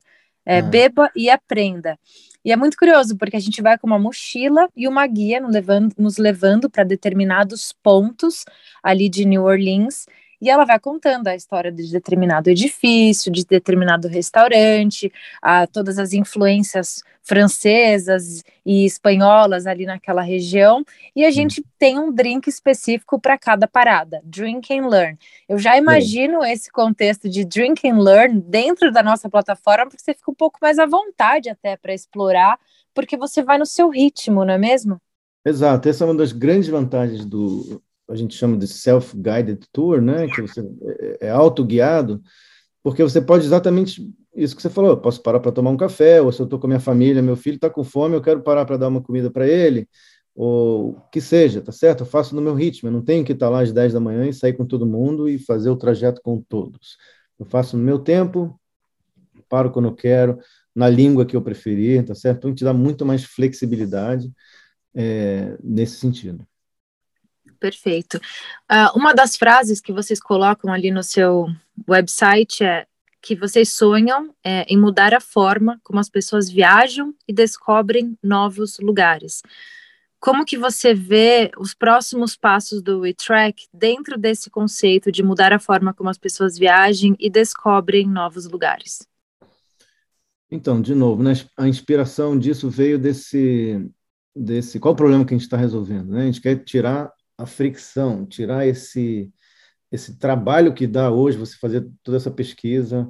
É, 0.45 0.59
ah. 0.59 0.61
Beba 0.61 1.11
e 1.15 1.29
aprenda. 1.29 1.97
E 2.43 2.51
é 2.51 2.55
muito 2.55 2.77
curioso, 2.77 3.17
porque 3.17 3.35
a 3.35 3.39
gente 3.39 3.59
vai 3.59 3.75
com 3.75 3.87
uma 3.87 3.97
mochila 3.97 4.69
e 4.75 4.87
uma 4.87 5.07
guia 5.07 5.41
nos 5.41 5.51
levando, 5.51 5.93
nos 5.97 6.17
levando 6.17 6.69
para 6.69 6.83
determinados 6.83 7.73
pontos 7.81 8.45
ali 8.83 9.09
de 9.09 9.25
New 9.25 9.43
Orleans, 9.43 10.05
e 10.41 10.49
ela 10.49 10.65
vai 10.65 10.79
contando 10.79 11.27
a 11.27 11.35
história 11.35 11.71
de 11.71 11.91
determinado 11.91 12.49
edifício, 12.49 13.31
de 13.31 13.45
determinado 13.45 14.07
restaurante, 14.07 15.11
a, 15.41 15.67
todas 15.67 15.97
as 15.97 16.13
influências 16.13 17.03
francesas 17.25 18.43
e 18.63 18.85
espanholas 18.85 19.65
ali 19.65 19.85
naquela 19.85 20.21
região, 20.21 20.85
e 21.15 21.25
a 21.25 21.31
gente 21.31 21.65
tem 21.79 21.99
um 21.99 22.13
drink 22.13 22.47
específico 22.47 23.19
para 23.19 23.37
cada 23.37 23.67
parada, 23.67 24.21
Drink 24.23 24.71
and 24.71 24.87
Learn. 24.87 25.17
Eu 25.49 25.57
já 25.57 25.75
imagino 25.75 26.43
Sim. 26.43 26.51
esse 26.51 26.71
contexto 26.71 27.27
de 27.27 27.43
Drink 27.43 27.87
and 27.87 27.99
Learn 27.99 28.39
dentro 28.41 28.91
da 28.91 29.01
nossa 29.01 29.27
plataforma, 29.27 29.87
porque 29.87 30.03
você 30.03 30.13
fica 30.13 30.31
um 30.31 30.35
pouco 30.35 30.59
mais 30.61 30.77
à 30.77 30.85
vontade 30.85 31.49
até 31.49 31.75
para 31.75 31.93
explorar, 31.93 32.59
porque 32.93 33.17
você 33.17 33.41
vai 33.41 33.57
no 33.57 33.65
seu 33.65 33.89
ritmo, 33.89 34.45
não 34.45 34.53
é 34.53 34.57
mesmo? 34.57 35.01
Exato, 35.43 35.89
essa 35.89 36.03
é 36.03 36.07
uma 36.07 36.15
das 36.15 36.31
grandes 36.31 36.69
vantagens 36.69 37.25
do, 37.25 37.81
a 38.09 38.15
gente 38.15 38.35
chama 38.35 38.57
de 38.57 38.67
self-guided 38.67 39.67
tour, 39.71 40.01
né, 40.01 40.27
que 40.27 40.41
você 40.41 40.61
é, 41.21 41.27
é 41.27 41.29
autoguiado, 41.29 42.21
porque 42.83 43.03
você 43.03 43.21
pode 43.21 43.45
exatamente 43.45 44.07
isso 44.35 44.55
que 44.55 44.61
você 44.61 44.69
falou, 44.69 44.91
eu 44.91 44.97
posso 44.97 45.21
parar 45.23 45.39
para 45.39 45.51
tomar 45.51 45.71
um 45.71 45.77
café, 45.77 46.21
ou 46.21 46.31
se 46.31 46.41
eu 46.41 46.43
estou 46.43 46.59
com 46.59 46.67
a 46.67 46.69
minha 46.69 46.79
família, 46.79 47.21
meu 47.21 47.35
filho 47.35 47.55
está 47.55 47.69
com 47.69 47.83
fome, 47.83 48.15
eu 48.15 48.21
quero 48.21 48.41
parar 48.41 48.65
para 48.65 48.77
dar 48.77 48.89
uma 48.89 49.01
comida 49.01 49.31
para 49.31 49.47
ele, 49.47 49.87
ou 50.35 51.01
que 51.11 51.21
seja, 51.21 51.61
tá 51.61 51.71
certo? 51.71 52.01
Eu 52.01 52.05
faço 52.05 52.35
no 52.35 52.41
meu 52.41 52.53
ritmo, 52.53 52.89
eu 52.89 52.93
não 52.93 53.01
tenho 53.01 53.23
que 53.23 53.31
estar 53.31 53.47
tá 53.47 53.49
lá 53.49 53.61
às 53.61 53.71
10 53.71 53.93
da 53.93 53.99
manhã 53.99 54.27
e 54.27 54.33
sair 54.33 54.53
com 54.53 54.65
todo 54.65 54.85
mundo 54.85 55.29
e 55.29 55.39
fazer 55.39 55.69
o 55.69 55.77
trajeto 55.77 56.21
com 56.21 56.41
todos. 56.41 56.97
Eu 57.39 57.45
faço 57.45 57.77
no 57.77 57.83
meu 57.83 57.97
tempo, 57.99 58.59
paro 59.47 59.71
quando 59.71 59.87
eu 59.87 59.95
quero, 59.95 60.37
na 60.75 60.89
língua 60.89 61.25
que 61.25 61.35
eu 61.35 61.41
preferir, 61.41 62.03
tá 62.05 62.13
certo? 62.13 62.39
Então, 62.39 62.53
te 62.53 62.63
dá 62.65 62.73
muito 62.73 63.05
mais 63.05 63.23
flexibilidade 63.23 64.31
é, 64.93 65.57
nesse 65.63 65.97
sentido. 65.97 66.45
Perfeito. 67.65 68.17
Uh, 68.71 68.95
uma 68.95 69.11
das 69.11 69.35
frases 69.35 69.81
que 69.81 69.91
vocês 69.91 70.19
colocam 70.19 70.71
ali 70.71 70.91
no 70.91 71.01
seu 71.01 71.47
website 71.89 72.63
é 72.63 72.85
que 73.19 73.35
vocês 73.35 73.69
sonham 73.69 74.31
é, 74.43 74.71
em 74.71 74.77
mudar 74.77 75.15
a 75.15 75.19
forma 75.19 75.81
como 75.83 75.99
as 75.99 76.07
pessoas 76.07 76.47
viajam 76.47 77.11
e 77.27 77.33
descobrem 77.33 78.15
novos 78.21 78.77
lugares. 78.77 79.41
Como 80.19 80.45
que 80.45 80.59
você 80.59 80.93
vê 80.93 81.49
os 81.57 81.73
próximos 81.73 82.35
passos 82.35 82.83
do 82.83 82.99
WeTrack 82.99 83.65
dentro 83.73 84.15
desse 84.15 84.47
conceito 84.51 85.11
de 85.11 85.23
mudar 85.23 85.51
a 85.51 85.57
forma 85.57 85.91
como 85.91 86.11
as 86.11 86.19
pessoas 86.19 86.55
viajam 86.55 87.15
e 87.19 87.31
descobrem 87.31 88.07
novos 88.07 88.45
lugares? 88.47 89.07
Então, 90.51 90.79
de 90.79 90.93
novo, 90.93 91.23
né, 91.23 91.33
a 91.57 91.67
inspiração 91.67 92.37
disso 92.37 92.69
veio 92.69 92.99
desse, 92.99 93.89
desse 94.35 94.79
qual 94.79 94.93
o 94.93 94.97
problema 94.97 95.25
que 95.25 95.33
a 95.33 95.37
gente 95.37 95.45
está 95.45 95.57
resolvendo? 95.57 96.11
Né? 96.11 96.21
A 96.21 96.25
gente 96.25 96.41
quer 96.41 96.63
tirar 96.63 97.11
a 97.37 97.45
fricção, 97.45 98.25
tirar 98.25 98.65
esse 98.65 99.31
esse 99.91 100.17
trabalho 100.17 100.73
que 100.73 100.85
dá 100.87 101.09
hoje 101.11 101.37
você 101.37 101.55
fazer 101.57 101.87
toda 102.03 102.17
essa 102.17 102.31
pesquisa. 102.31 103.09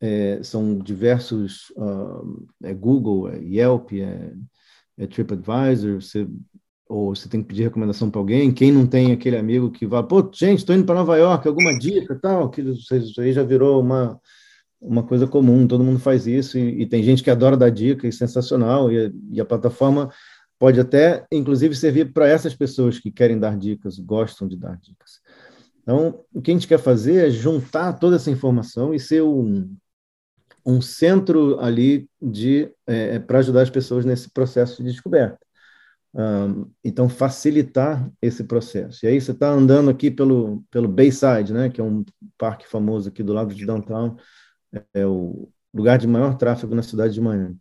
É, 0.00 0.42
são 0.42 0.78
diversos 0.78 1.70
uh, 1.76 2.46
é 2.62 2.74
Google, 2.74 3.28
é 3.28 3.38
Yelp, 3.38 3.92
é, 3.92 4.32
é 4.98 5.06
TripAdvisor, 5.06 6.00
você 6.02 6.26
ou 6.86 7.14
você 7.14 7.28
tem 7.28 7.40
que 7.40 7.48
pedir 7.48 7.62
recomendação 7.62 8.10
para 8.10 8.20
alguém. 8.20 8.52
Quem 8.52 8.70
não 8.70 8.86
tem 8.86 9.12
aquele 9.12 9.36
amigo 9.36 9.70
que 9.70 9.86
vai, 9.86 10.02
pô, 10.02 10.20
gente, 10.32 10.58
estou 10.58 10.74
indo 10.76 10.84
para 10.84 10.96
Nova 10.96 11.16
York, 11.16 11.46
alguma 11.48 11.78
dica, 11.78 12.18
tal, 12.20 12.50
que 12.50 12.60
isso 12.60 13.20
aí 13.20 13.32
já 13.32 13.42
virou 13.42 13.80
uma 13.80 14.20
uma 14.84 15.02
coisa 15.02 15.26
comum, 15.26 15.66
todo 15.66 15.82
mundo 15.82 15.98
faz 15.98 16.26
isso 16.26 16.58
e, 16.58 16.82
e 16.82 16.86
tem 16.86 17.02
gente 17.02 17.22
que 17.22 17.30
adora 17.30 17.56
dar 17.56 17.70
dica 17.70 18.06
e 18.06 18.12
sensacional 18.12 18.92
e, 18.92 19.12
e 19.32 19.40
a 19.40 19.44
plataforma 19.44 20.10
pode 20.58 20.80
até, 20.80 21.26
inclusive, 21.30 21.74
servir 21.74 22.12
para 22.12 22.28
essas 22.28 22.54
pessoas 22.54 22.98
que 22.98 23.10
querem 23.10 23.38
dar 23.38 23.56
dicas, 23.56 23.98
gostam 23.98 24.48
de 24.48 24.56
dar 24.56 24.76
dicas. 24.78 25.20
Então, 25.82 26.24
o 26.32 26.40
que 26.40 26.50
a 26.50 26.54
gente 26.54 26.66
quer 26.66 26.78
fazer 26.78 27.26
é 27.26 27.30
juntar 27.30 27.92
toda 27.94 28.16
essa 28.16 28.30
informação 28.30 28.94
e 28.94 28.98
ser 28.98 29.22
um, 29.22 29.76
um 30.64 30.80
centro 30.80 31.60
ali 31.60 32.08
de 32.20 32.72
é, 32.86 33.16
é 33.16 33.18
para 33.18 33.40
ajudar 33.40 33.62
as 33.62 33.70
pessoas 33.70 34.04
nesse 34.04 34.30
processo 34.30 34.82
de 34.82 34.90
descoberta. 34.90 35.38
Um, 36.14 36.70
então, 36.82 37.08
facilitar 37.08 38.08
esse 38.22 38.44
processo. 38.44 39.04
E 39.04 39.08
aí 39.08 39.20
você 39.20 39.32
está 39.32 39.50
andando 39.50 39.90
aqui 39.90 40.10
pelo, 40.10 40.64
pelo 40.70 40.88
Bayside, 40.88 41.52
né, 41.52 41.68
que 41.68 41.80
é 41.80 41.84
um 41.84 42.04
parque 42.38 42.66
famoso 42.66 43.08
aqui 43.08 43.22
do 43.22 43.32
lado 43.32 43.52
de 43.52 43.66
downtown, 43.66 44.16
é, 44.72 44.84
é 44.94 45.06
o 45.06 45.48
lugar 45.72 45.98
de 45.98 46.06
maior 46.06 46.36
tráfego 46.36 46.74
na 46.74 46.82
cidade 46.82 47.14
de 47.14 47.20
Miami. 47.20 47.58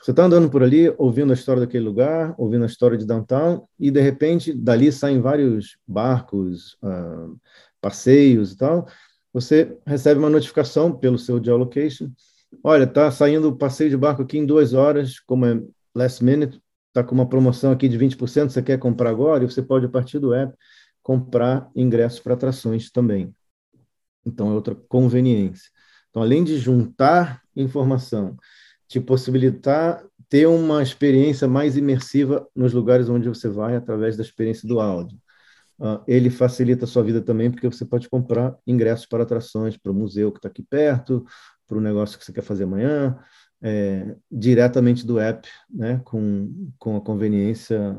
Você 0.00 0.10
está 0.10 0.24
andando 0.24 0.50
por 0.50 0.62
ali, 0.62 0.92
ouvindo 0.98 1.32
a 1.32 1.34
história 1.34 1.60
daquele 1.60 1.84
lugar, 1.84 2.34
ouvindo 2.38 2.62
a 2.62 2.66
história 2.66 2.96
de 2.96 3.06
downtown, 3.06 3.66
e 3.78 3.90
de 3.90 4.00
repente 4.00 4.52
dali 4.52 4.92
saem 4.92 5.20
vários 5.20 5.78
barcos, 5.86 6.76
uh, 6.82 7.36
passeios 7.80 8.52
e 8.52 8.56
tal. 8.56 8.86
Você 9.32 9.76
recebe 9.86 10.20
uma 10.20 10.30
notificação 10.30 10.92
pelo 10.92 11.18
seu 11.18 11.42
geolocation. 11.42 12.10
Olha, 12.62 12.84
está 12.84 13.10
saindo 13.10 13.48
o 13.48 13.56
passeio 13.56 13.90
de 13.90 13.96
barco 13.96 14.22
aqui 14.22 14.38
em 14.38 14.46
duas 14.46 14.74
horas, 14.74 15.18
como 15.20 15.44
é 15.44 15.60
last 15.94 16.22
minute, 16.22 16.60
está 16.88 17.02
com 17.02 17.14
uma 17.14 17.28
promoção 17.28 17.72
aqui 17.72 17.88
de 17.88 17.98
20%, 17.98 18.50
você 18.50 18.62
quer 18.62 18.78
comprar 18.78 19.10
agora? 19.10 19.44
E 19.44 19.50
você 19.50 19.62
pode, 19.62 19.86
a 19.86 19.88
partir 19.88 20.18
do 20.18 20.32
app, 20.32 20.54
comprar 21.02 21.70
ingressos 21.74 22.20
para 22.20 22.34
atrações 22.34 22.90
também. 22.90 23.34
Então, 24.24 24.50
é 24.50 24.54
outra 24.54 24.74
conveniência. 24.88 25.70
Então, 26.10 26.22
além 26.22 26.42
de 26.42 26.58
juntar 26.58 27.42
informação, 27.54 28.36
te 28.88 29.00
possibilitar 29.00 30.04
ter 30.28 30.46
uma 30.46 30.82
experiência 30.82 31.46
mais 31.46 31.76
imersiva 31.76 32.48
nos 32.54 32.72
lugares 32.72 33.08
onde 33.08 33.28
você 33.28 33.48
vai 33.48 33.76
através 33.76 34.16
da 34.16 34.22
experiência 34.22 34.68
do 34.68 34.80
áudio. 34.80 35.18
Uh, 35.78 36.02
ele 36.08 36.30
facilita 36.30 36.84
a 36.84 36.88
sua 36.88 37.02
vida 37.02 37.20
também, 37.20 37.50
porque 37.50 37.68
você 37.68 37.84
pode 37.84 38.08
comprar 38.08 38.56
ingressos 38.66 39.06
para 39.06 39.22
atrações, 39.22 39.76
para 39.76 39.92
o 39.92 39.94
museu 39.94 40.32
que 40.32 40.38
está 40.38 40.48
aqui 40.48 40.62
perto, 40.62 41.24
para 41.66 41.76
o 41.76 41.80
negócio 41.80 42.18
que 42.18 42.24
você 42.24 42.32
quer 42.32 42.42
fazer 42.42 42.64
amanhã, 42.64 43.18
é, 43.62 44.16
diretamente 44.30 45.06
do 45.06 45.18
app, 45.18 45.48
né, 45.68 46.00
com, 46.04 46.70
com 46.78 46.96
a 46.96 47.00
conveniência 47.00 47.96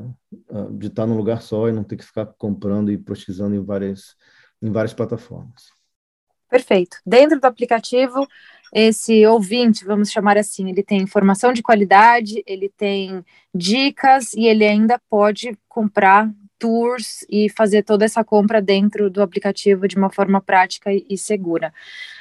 uh, 0.50 0.72
de 0.76 0.88
estar 0.88 1.06
num 1.06 1.16
lugar 1.16 1.42
só 1.42 1.68
e 1.68 1.72
não 1.72 1.84
ter 1.84 1.96
que 1.96 2.04
ficar 2.04 2.26
comprando 2.38 2.90
e 2.90 2.98
pesquisando 2.98 3.54
em 3.54 3.64
várias, 3.64 4.16
em 4.60 4.70
várias 4.70 4.94
plataformas. 4.94 5.70
Perfeito. 6.48 6.96
Dentro 7.04 7.38
do 7.38 7.44
aplicativo, 7.44 8.26
esse 8.72 9.26
ouvinte, 9.26 9.84
vamos 9.84 10.10
chamar 10.10 10.36
assim, 10.36 10.68
ele 10.68 10.82
tem 10.82 11.00
informação 11.02 11.52
de 11.52 11.62
qualidade, 11.62 12.42
ele 12.46 12.70
tem 12.76 13.24
dicas 13.54 14.34
e 14.34 14.46
ele 14.46 14.64
ainda 14.64 15.00
pode 15.08 15.56
comprar 15.68 16.30
tours 16.58 17.24
e 17.30 17.48
fazer 17.48 17.82
toda 17.84 18.04
essa 18.04 18.24
compra 18.24 18.60
dentro 18.60 19.08
do 19.08 19.22
aplicativo 19.22 19.86
de 19.86 19.96
uma 19.96 20.10
forma 20.10 20.40
prática 20.40 20.90
e, 20.92 21.16
segura. 21.16 21.72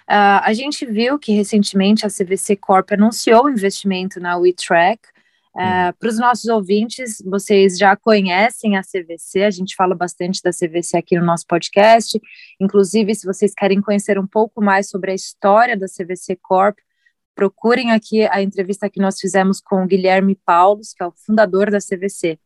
Uh, 0.07 0.39
a 0.43 0.53
gente 0.53 0.85
viu 0.85 1.17
que 1.17 1.33
recentemente 1.33 2.05
a 2.05 2.09
CVC 2.09 2.55
Corp 2.55 2.91
anunciou 2.91 3.45
o 3.45 3.49
investimento 3.49 4.19
na 4.19 4.37
WeTrack. 4.37 5.01
Uh, 5.57 5.91
Para 5.97 6.09
os 6.09 6.19
nossos 6.19 6.45
ouvintes, 6.45 7.17
vocês 7.25 7.79
já 7.79 7.95
conhecem 7.95 8.77
a 8.77 8.83
CVC, 8.83 9.41
a 9.41 9.49
gente 9.49 9.75
fala 9.75 9.95
bastante 9.95 10.39
da 10.43 10.51
CVC 10.51 10.95
aqui 10.97 11.17
no 11.17 11.25
nosso 11.25 11.47
podcast. 11.47 12.21
Inclusive, 12.61 13.15
se 13.15 13.25
vocês 13.25 13.55
querem 13.55 13.81
conhecer 13.81 14.19
um 14.19 14.27
pouco 14.27 14.63
mais 14.63 14.87
sobre 14.87 15.11
a 15.11 15.15
história 15.15 15.75
da 15.75 15.87
CVC 15.87 16.37
Corp, 16.43 16.77
procurem 17.33 17.91
aqui 17.91 18.27
a 18.27 18.39
entrevista 18.39 18.87
que 18.87 19.01
nós 19.01 19.19
fizemos 19.19 19.59
com 19.59 19.83
o 19.83 19.87
Guilherme 19.87 20.35
Paulos, 20.45 20.93
que 20.93 21.01
é 21.01 21.07
o 21.07 21.13
fundador 21.25 21.71
da 21.71 21.79
CVC. 21.79 22.37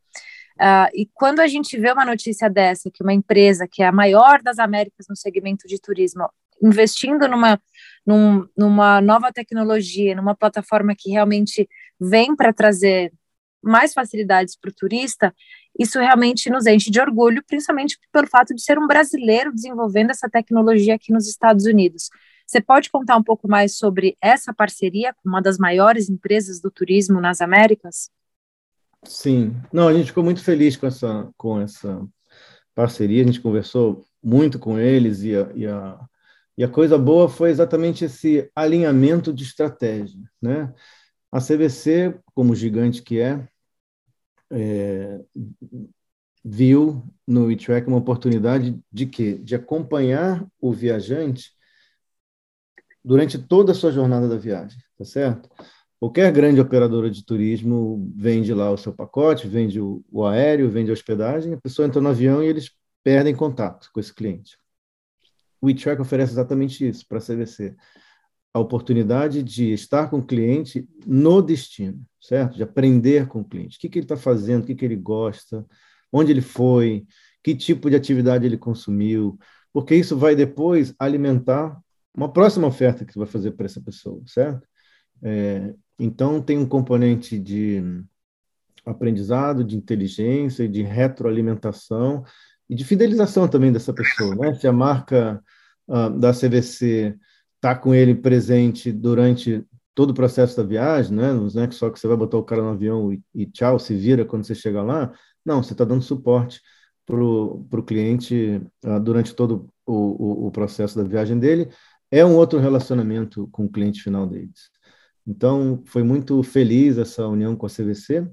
Uh, 0.56 0.88
e 0.94 1.10
quando 1.14 1.42
a 1.42 1.48
gente 1.48 1.78
vê 1.78 1.92
uma 1.92 2.06
notícia 2.06 2.50
dessa, 2.50 2.90
que 2.90 3.04
uma 3.04 3.14
empresa 3.14 3.68
que 3.70 3.84
é 3.84 3.88
a 3.88 3.92
maior 3.92 4.42
das 4.42 4.58
Américas 4.58 5.06
no 5.10 5.18
segmento 5.18 5.68
de 5.68 5.82
turismo, 5.82 6.30
investindo 6.62 7.28
numa, 7.28 7.60
num, 8.06 8.48
numa 8.58 9.02
nova 9.02 9.32
tecnologia, 9.32 10.16
numa 10.16 10.36
plataforma 10.36 10.96
que 10.98 11.10
realmente 11.10 11.68
vem 12.00 12.36
para 12.36 12.54
trazer 12.54 13.12
mais 13.62 13.94
facilidades 13.94 14.56
para 14.56 14.70
o 14.70 14.74
turista, 14.74 15.34
isso 15.80 16.00
realmente 16.00 16.50
nos 16.50 16.66
enche 16.66 16.90
de 16.90 17.00
orgulho, 17.00 17.44
principalmente 17.48 17.98
pelo 18.12 18.28
fato 18.28 18.54
de 18.54 18.62
ser 18.62 18.78
um 18.78 18.88
brasileiro 18.88 19.54
desenvolvendo 19.54 20.10
essa 20.10 20.30
tecnologia 20.30 20.96
aqui 20.96 21.14
nos 21.14 21.28
Estados 21.28 21.66
Unidos. 21.66 22.10
Você 22.46 22.60
pode 22.60 22.90
contar 22.90 23.16
um 23.16 23.24
pouco 23.24 23.48
mais 23.48 23.78
sobre 23.78 24.18
essa 24.20 24.54
parceria 24.54 25.14
com 25.14 25.30
uma 25.30 25.42
das 25.42 25.58
maiores 25.58 26.10
empresas 26.10 26.60
do 26.60 26.70
turismo 26.70 27.22
nas 27.22 27.40
Américas? 27.40 28.10
Sim, 29.04 29.56
não, 29.72 29.88
a 29.88 29.94
gente 29.94 30.08
ficou 30.08 30.24
muito 30.24 30.44
feliz 30.44 30.76
com 30.76 30.86
essa, 30.86 31.30
com 31.38 31.62
essa 31.62 32.06
parceria, 32.76 33.24
a 33.24 33.26
gente 33.26 33.42
conversou 33.42 34.06
muito 34.22 34.60
com 34.60 34.78
eles 34.78 35.24
e 35.24 35.36
a, 35.36 35.50
e 35.56 35.66
a, 35.66 35.98
e 36.62 36.64
a 36.64 36.68
coisa 36.68 36.96
boa 36.96 37.28
foi 37.28 37.50
exatamente 37.50 38.06
esse 38.06 38.48
alinhamento 38.56 39.34
de 39.34 39.42
estratégia, 39.42 40.22
né? 40.40 40.72
A 41.32 41.40
CVC, 41.40 42.20
como 42.36 42.54
gigante 42.54 43.02
que 43.02 43.20
é, 43.20 43.48
é 44.52 45.20
viu 46.46 47.04
no 47.26 47.46
WeTrack 47.46 47.88
uma 47.88 47.98
oportunidade 47.98 48.80
de 48.92 49.08
quê? 49.08 49.40
De 49.40 49.56
acompanhar 49.56 50.46
o 50.60 50.72
viajante 50.72 51.52
durante 53.04 53.40
toda 53.40 53.72
a 53.72 53.76
sua 53.76 53.92
jornada 53.92 54.30
da 54.30 54.38
viagem, 54.38 54.80
tá 54.96 55.04
certo? 55.04 55.50
Qualquer 56.00 56.32
grande 56.32 56.62
operadora 56.62 57.10
de 57.10 57.26
turismo 57.26 58.14
vende 58.16 58.54
lá 58.54 58.70
o 58.70 58.78
seu 58.78 58.94
pacote, 58.94 59.48
vende 59.48 59.82
o, 59.82 60.06
o 60.12 60.28
aéreo, 60.28 60.70
vende 60.70 60.92
a 60.92 60.94
hospedagem, 60.94 61.56
a 61.56 61.60
pessoa 61.60 61.88
entra 61.88 62.00
no 62.00 62.10
avião 62.10 62.44
e 62.44 62.46
eles 62.46 62.70
perdem 63.04 63.36
contato 63.36 63.90
com 63.92 64.00
esse 64.00 64.14
cliente. 64.14 64.62
O 65.62 65.68
WeTrack 65.68 66.02
oferece 66.02 66.34
exatamente 66.34 66.88
isso 66.88 67.06
para 67.08 67.20
a 67.20 67.22
CVC. 67.22 67.76
A 68.54 68.60
oportunidade 68.60 69.44
de 69.44 69.72
estar 69.72 70.10
com 70.10 70.18
o 70.18 70.26
cliente 70.26 70.88
no 71.06 71.42
destino, 71.42 72.02
certo? 72.20 72.58
De 72.58 72.64
aprender 72.64 73.28
com 73.28 73.42
o 73.42 73.46
cliente. 73.46 73.78
O 73.78 73.80
que, 73.80 73.88
que 73.88 74.00
ele 74.00 74.06
está 74.06 74.18
fazendo, 74.18 74.64
o 74.64 74.66
que, 74.66 74.76
que 74.76 74.84
ele 74.84 74.96
gosta, 74.96 75.66
onde 76.12 76.32
ele 76.32 76.42
foi, 76.42 77.06
que 77.44 77.56
tipo 77.56 77.90
de 77.90 77.96
atividade 77.96 78.46
ele 78.46 78.58
consumiu, 78.58 79.38
porque 79.72 79.96
isso 79.96 80.18
vai 80.18 80.36
depois 80.36 80.94
alimentar 81.00 81.80
uma 82.14 82.32
próxima 82.32 82.68
oferta 82.68 83.06
que 83.06 83.14
você 83.14 83.20
vai 83.20 83.28
fazer 83.28 83.52
para 83.52 83.66
essa 83.66 83.80
pessoa, 83.80 84.22
certo? 84.26 84.68
É, 85.24 85.74
então, 85.98 86.42
tem 86.42 86.58
um 86.58 86.66
componente 86.66 87.40
de 87.40 87.82
aprendizado, 88.86 89.64
de 89.64 89.78
inteligência, 89.78 90.68
de 90.68 90.82
retroalimentação 90.82 92.24
e 92.72 92.76
de 92.76 92.86
fidelização 92.86 93.50
também 93.50 93.70
dessa 93.70 93.94
pessoa. 93.94 94.34
Né? 94.34 94.54
Se 94.56 94.66
a 94.66 94.72
marca 94.72 95.44
uh, 95.90 96.10
da 96.10 96.32
CVC 96.32 97.18
está 97.56 97.76
com 97.76 97.94
ele 97.94 98.16
presente 98.16 98.94
durante 98.94 99.62
todo 99.94 100.12
o 100.12 100.14
processo 100.14 100.56
da 100.56 100.64
viagem, 100.64 101.14
né? 101.14 101.34
não 101.34 101.48
é 101.48 101.70
só 101.72 101.90
que 101.90 102.00
você 102.00 102.08
vai 102.08 102.16
botar 102.16 102.38
o 102.38 102.46
cara 102.46 102.62
no 102.62 102.70
avião 102.70 103.12
e, 103.12 103.22
e 103.36 103.46
tchau, 103.46 103.78
se 103.78 103.94
vira 103.94 104.24
quando 104.24 104.46
você 104.46 104.56
chega 104.56 104.82
lá. 104.82 105.12
Não, 105.44 105.62
você 105.62 105.74
está 105.74 105.84
dando 105.84 106.02
suporte 106.02 106.62
para 107.06 107.22
o 107.22 107.84
cliente 107.86 108.62
uh, 108.86 109.00
durante 109.02 109.36
todo 109.36 109.68
o, 109.86 110.46
o, 110.46 110.48
o 110.48 110.52
processo 110.52 110.98
da 110.98 111.04
viagem 111.04 111.38
dele. 111.38 111.70
É 112.10 112.26
um 112.26 112.38
outro 112.38 112.58
relacionamento 112.58 113.50
com 113.52 113.66
o 113.66 113.70
cliente 113.70 114.02
final 114.02 114.26
deles. 114.26 114.70
Então, 115.28 115.84
foi 115.86 116.04
muito 116.04 116.42
feliz 116.42 116.98
essa 116.98 117.28
união 117.28 117.54
com 117.54 117.66
a 117.66 117.70
CVC. 117.70 118.26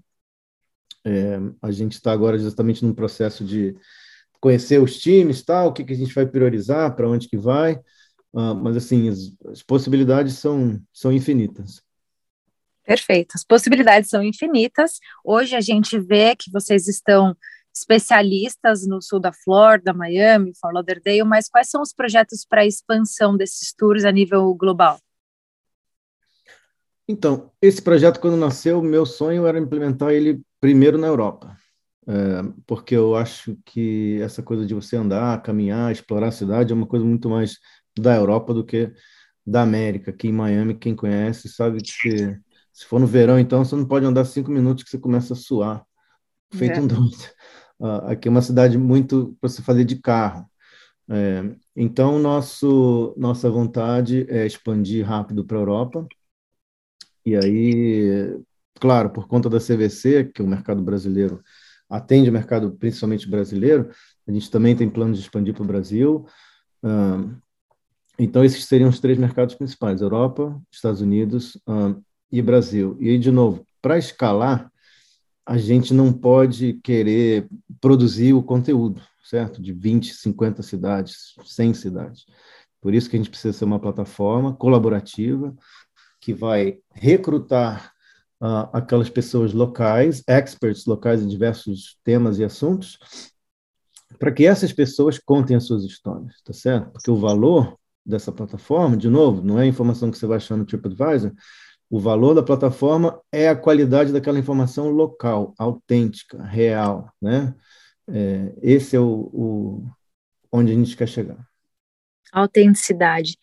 É, 1.04 1.40
a 1.60 1.72
gente 1.72 1.94
está 1.94 2.12
agora 2.12 2.38
justamente 2.38 2.84
num 2.84 2.94
processo 2.94 3.44
de 3.44 3.74
conhecer 4.40 4.80
os 4.80 4.98
times, 4.98 5.42
tal, 5.42 5.68
o 5.68 5.72
que, 5.72 5.84
que 5.84 5.92
a 5.92 5.96
gente 5.96 6.14
vai 6.14 6.26
priorizar, 6.26 6.94
para 6.94 7.08
onde 7.08 7.28
que 7.28 7.36
vai. 7.36 7.74
Uh, 8.32 8.54
mas, 8.54 8.76
assim, 8.76 9.08
as, 9.08 9.32
as 9.50 9.62
possibilidades 9.62 10.34
são, 10.34 10.80
são 10.92 11.12
infinitas. 11.12 11.82
Perfeito, 12.84 13.32
as 13.34 13.44
possibilidades 13.44 14.08
são 14.08 14.22
infinitas. 14.22 14.98
Hoje 15.24 15.54
a 15.54 15.60
gente 15.60 15.98
vê 15.98 16.34
que 16.34 16.50
vocês 16.50 16.88
estão 16.88 17.36
especialistas 17.74 18.86
no 18.86 19.00
sul 19.00 19.20
da 19.20 19.32
Flórida, 19.32 19.92
Miami, 19.92 20.52
Fort 20.58 20.74
Lauderdale, 20.74 21.22
mas 21.24 21.48
quais 21.48 21.68
são 21.68 21.82
os 21.82 21.92
projetos 21.92 22.44
para 22.48 22.62
a 22.62 22.66
expansão 22.66 23.36
desses 23.36 23.72
tours 23.72 24.04
a 24.04 24.10
nível 24.10 24.52
global? 24.54 24.98
Então, 27.06 27.50
esse 27.62 27.80
projeto, 27.80 28.20
quando 28.20 28.36
nasceu, 28.36 28.82
meu 28.82 29.06
sonho 29.06 29.46
era 29.46 29.58
implementar 29.58 30.10
ele 30.10 30.40
primeiro 30.60 30.98
na 30.98 31.06
Europa, 31.06 31.56
é, 32.08 32.42
porque 32.66 32.96
eu 32.96 33.14
acho 33.14 33.54
que 33.66 34.18
essa 34.22 34.42
coisa 34.42 34.64
de 34.64 34.72
você 34.72 34.96
andar, 34.96 35.42
caminhar, 35.42 35.92
explorar 35.92 36.28
a 36.28 36.32
cidade 36.32 36.72
é 36.72 36.74
uma 36.74 36.86
coisa 36.86 37.04
muito 37.04 37.28
mais 37.28 37.58
da 37.98 38.16
Europa 38.16 38.54
do 38.54 38.64
que 38.64 38.90
da 39.46 39.60
América. 39.62 40.10
Aqui 40.10 40.28
em 40.28 40.32
Miami, 40.32 40.74
quem 40.74 40.96
conhece 40.96 41.50
sabe 41.50 41.82
que 41.82 41.90
se, 41.90 42.40
se 42.72 42.86
for 42.86 42.98
no 42.98 43.06
verão, 43.06 43.38
então, 43.38 43.62
você 43.62 43.76
não 43.76 43.84
pode 43.84 44.06
andar 44.06 44.24
cinco 44.24 44.50
minutos 44.50 44.84
que 44.84 44.90
você 44.90 44.98
começa 44.98 45.34
a 45.34 45.36
suar, 45.36 45.84
feito 46.54 46.78
é. 46.78 46.80
um 46.80 46.86
doido. 46.86 47.28
Uh, 47.78 48.10
aqui 48.10 48.26
é 48.26 48.30
uma 48.30 48.42
cidade 48.42 48.78
muito 48.78 49.36
para 49.38 49.50
você 49.50 49.62
fazer 49.62 49.84
de 49.84 50.00
carro. 50.00 50.48
É, 51.10 51.42
então, 51.76 52.18
nosso, 52.18 53.14
nossa 53.18 53.50
vontade 53.50 54.26
é 54.30 54.46
expandir 54.46 55.06
rápido 55.06 55.44
para 55.44 55.58
a 55.58 55.60
Europa. 55.60 56.06
E 57.24 57.36
aí, 57.36 58.40
claro, 58.80 59.10
por 59.10 59.28
conta 59.28 59.50
da 59.50 59.58
CVC, 59.58 60.24
que 60.34 60.42
o 60.42 60.46
mercado 60.46 60.82
brasileiro 60.82 61.42
atende 61.88 62.28
o 62.30 62.32
mercado 62.32 62.72
principalmente 62.72 63.28
brasileiro, 63.28 63.90
a 64.26 64.32
gente 64.32 64.50
também 64.50 64.76
tem 64.76 64.88
planos 64.88 65.18
de 65.18 65.24
expandir 65.24 65.54
para 65.54 65.62
o 65.62 65.66
Brasil. 65.66 66.26
então, 68.18 68.44
esses 68.44 68.64
seriam 68.64 68.90
os 68.90 69.00
três 69.00 69.16
mercados 69.16 69.54
principais: 69.54 70.00
Europa, 70.00 70.60
Estados 70.70 71.00
Unidos 71.00 71.58
e 72.30 72.42
Brasil. 72.42 72.96
E 73.00 73.10
aí, 73.10 73.18
de 73.18 73.30
novo, 73.30 73.64
para 73.80 73.96
escalar, 73.96 74.70
a 75.46 75.56
gente 75.56 75.94
não 75.94 76.12
pode 76.12 76.74
querer 76.84 77.48
produzir 77.80 78.34
o 78.34 78.42
conteúdo, 78.42 79.00
certo? 79.24 79.62
De 79.62 79.72
20, 79.72 80.12
50 80.12 80.62
cidades, 80.62 81.34
100 81.42 81.72
cidades. 81.72 82.26
Por 82.82 82.92
isso 82.92 83.08
que 83.08 83.16
a 83.16 83.18
gente 83.18 83.30
precisa 83.30 83.56
ser 83.56 83.64
uma 83.64 83.80
plataforma 83.80 84.54
colaborativa 84.54 85.56
que 86.20 86.34
vai 86.34 86.78
recrutar 86.92 87.92
uh, 88.40 88.68
aquelas 88.72 89.08
pessoas 89.08 89.52
locais, 89.52 90.22
experts 90.26 90.86
locais 90.86 91.22
em 91.22 91.28
diversos 91.28 91.98
temas 92.04 92.38
e 92.38 92.44
assuntos, 92.44 92.98
para 94.18 94.32
que 94.32 94.46
essas 94.46 94.72
pessoas 94.72 95.18
contem 95.18 95.56
as 95.56 95.64
suas 95.64 95.84
histórias, 95.84 96.40
tá 96.42 96.52
certo? 96.52 96.90
Porque 96.92 97.10
o 97.10 97.16
valor 97.16 97.76
dessa 98.04 98.32
plataforma, 98.32 98.96
de 98.96 99.08
novo, 99.08 99.42
não 99.42 99.58
é 99.58 99.62
a 99.62 99.66
informação 99.66 100.10
que 100.10 100.18
você 100.18 100.26
vai 100.26 100.38
achar 100.38 100.56
no 100.56 100.64
TripAdvisor, 100.64 101.32
o 101.90 101.98
valor 101.98 102.34
da 102.34 102.42
plataforma 102.42 103.20
é 103.32 103.48
a 103.48 103.56
qualidade 103.56 104.12
daquela 104.12 104.38
informação 104.38 104.90
local, 104.90 105.54
autêntica, 105.58 106.42
real, 106.42 107.10
né? 107.20 107.54
É, 108.06 108.54
esse 108.62 108.96
é 108.96 109.00
o, 109.00 109.30
o 109.32 109.90
onde 110.52 110.72
a 110.72 110.74
gente 110.74 110.96
quer 110.96 111.08
chegar. 111.08 111.47
Autenticidade. 112.32 113.36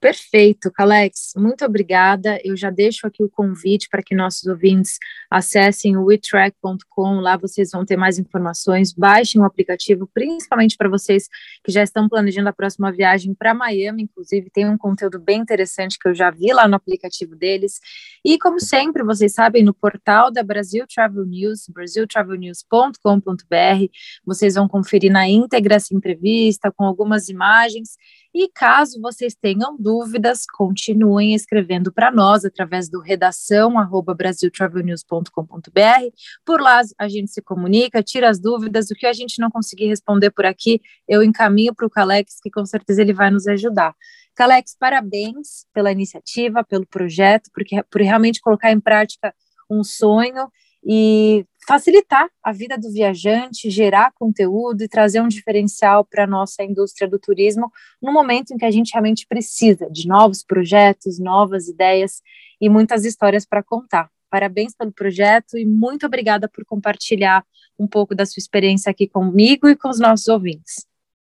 Perfeito, 0.00 0.72
Calex, 0.72 1.34
muito 1.36 1.62
obrigada. 1.62 2.40
Eu 2.42 2.56
já 2.56 2.70
deixo 2.70 3.06
aqui 3.06 3.22
o 3.22 3.28
convite 3.28 3.86
para 3.90 4.02
que 4.02 4.14
nossos 4.14 4.46
ouvintes 4.46 4.96
acessem 5.30 5.94
o 5.94 6.04
wetrack.com, 6.04 7.20
lá 7.20 7.36
vocês 7.36 7.70
vão 7.70 7.84
ter 7.84 7.98
mais 7.98 8.18
informações, 8.18 8.94
baixem 8.94 9.42
o 9.42 9.44
aplicativo, 9.44 10.08
principalmente 10.14 10.74
para 10.78 10.88
vocês 10.88 11.28
que 11.62 11.70
já 11.70 11.82
estão 11.82 12.08
planejando 12.08 12.48
a 12.48 12.52
próxima 12.52 12.90
viagem 12.90 13.34
para 13.34 13.52
Miami, 13.52 14.04
inclusive 14.04 14.48
tem 14.48 14.66
um 14.66 14.78
conteúdo 14.78 15.18
bem 15.18 15.40
interessante 15.40 15.98
que 15.98 16.08
eu 16.08 16.14
já 16.14 16.30
vi 16.30 16.50
lá 16.50 16.66
no 16.66 16.76
aplicativo 16.76 17.36
deles. 17.36 17.78
E 18.24 18.38
como 18.38 18.58
sempre, 18.58 19.04
vocês 19.04 19.34
sabem, 19.34 19.62
no 19.62 19.74
portal 19.74 20.30
da 20.30 20.42
Brasil 20.42 20.86
Travel 20.86 21.26
News, 21.26 21.68
brasiltravelnews.com.br, 21.68 23.92
vocês 24.24 24.54
vão 24.54 24.66
conferir 24.66 25.12
na 25.12 25.28
íntegra 25.28 25.74
essa 25.74 25.94
entrevista 25.94 26.72
com 26.72 26.84
algumas 26.84 27.28
imagens 27.28 27.98
e 28.34 28.48
caso 28.48 29.00
vocês 29.00 29.34
tenham 29.34 29.76
dúvidas, 29.76 30.44
continuem 30.46 31.34
escrevendo 31.34 31.92
para 31.92 32.12
nós 32.12 32.44
através 32.44 32.88
do 32.88 33.00
redação 33.00 33.74
brasiltravelnews.com.br. 34.16 36.16
Por 36.44 36.60
lá 36.60 36.80
a 36.98 37.08
gente 37.08 37.30
se 37.30 37.42
comunica, 37.42 38.02
tira 38.02 38.30
as 38.30 38.38
dúvidas. 38.38 38.90
O 38.90 38.94
que 38.94 39.06
a 39.06 39.12
gente 39.12 39.40
não 39.40 39.50
conseguir 39.50 39.88
responder 39.88 40.30
por 40.30 40.46
aqui, 40.46 40.80
eu 41.08 41.22
encaminho 41.22 41.74
para 41.74 41.86
o 41.86 41.90
Calex, 41.90 42.36
que 42.40 42.50
com 42.50 42.64
certeza 42.64 43.02
ele 43.02 43.12
vai 43.12 43.30
nos 43.30 43.46
ajudar. 43.46 43.94
Calex, 44.34 44.76
parabéns 44.78 45.66
pela 45.74 45.90
iniciativa, 45.90 46.64
pelo 46.64 46.86
projeto, 46.86 47.50
porque 47.52 47.82
por 47.90 48.00
realmente 48.00 48.40
colocar 48.40 48.70
em 48.70 48.80
prática 48.80 49.34
um 49.68 49.84
sonho 49.84 50.48
e 50.84 51.44
facilitar 51.70 52.28
a 52.42 52.50
vida 52.50 52.76
do 52.76 52.90
viajante, 52.90 53.70
gerar 53.70 54.12
conteúdo 54.16 54.82
e 54.82 54.88
trazer 54.88 55.20
um 55.20 55.28
diferencial 55.28 56.04
para 56.04 56.24
a 56.24 56.26
nossa 56.26 56.64
indústria 56.64 57.08
do 57.08 57.16
turismo 57.16 57.70
no 58.02 58.12
momento 58.12 58.50
em 58.50 58.56
que 58.56 58.64
a 58.64 58.70
gente 58.72 58.90
realmente 58.90 59.24
precisa 59.24 59.88
de 59.88 60.08
novos 60.08 60.42
projetos, 60.42 61.20
novas 61.20 61.68
ideias 61.68 62.22
e 62.60 62.68
muitas 62.68 63.04
histórias 63.04 63.46
para 63.46 63.62
contar. 63.62 64.10
Parabéns 64.28 64.74
pelo 64.74 64.90
projeto 64.90 65.56
e 65.56 65.64
muito 65.64 66.04
obrigada 66.04 66.48
por 66.48 66.64
compartilhar 66.64 67.44
um 67.78 67.86
pouco 67.86 68.16
da 68.16 68.26
sua 68.26 68.40
experiência 68.40 68.90
aqui 68.90 69.06
comigo 69.06 69.68
e 69.68 69.76
com 69.76 69.90
os 69.90 70.00
nossos 70.00 70.26
ouvintes. 70.26 70.84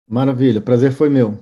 Maravilha, 0.04 0.60
prazer 0.60 0.90
foi 0.90 1.08
meu. 1.08 1.38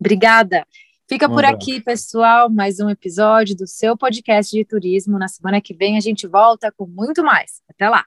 Obrigada. 0.00 0.66
Fica 1.12 1.26
um 1.26 1.30
por 1.30 1.44
abraço. 1.44 1.56
aqui, 1.56 1.78
pessoal, 1.78 2.48
mais 2.48 2.80
um 2.80 2.88
episódio 2.88 3.54
do 3.54 3.66
seu 3.66 3.94
podcast 3.94 4.50
de 4.56 4.64
turismo. 4.64 5.18
Na 5.18 5.28
semana 5.28 5.60
que 5.60 5.74
vem 5.74 5.98
a 5.98 6.00
gente 6.00 6.26
volta 6.26 6.72
com 6.74 6.86
muito 6.86 7.22
mais. 7.22 7.60
Até 7.68 7.86
lá! 7.86 8.06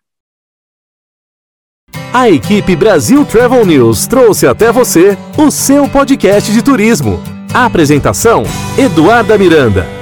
A 2.11 2.27
equipe 2.27 2.75
Brasil 2.75 3.23
Travel 3.23 3.63
News 3.63 4.07
trouxe 4.07 4.47
até 4.47 4.71
você 4.71 5.15
o 5.37 5.51
seu 5.51 5.87
podcast 5.87 6.51
de 6.51 6.63
turismo. 6.63 7.19
A 7.53 7.65
apresentação: 7.65 8.41
Eduarda 8.75 9.37
Miranda. 9.37 9.94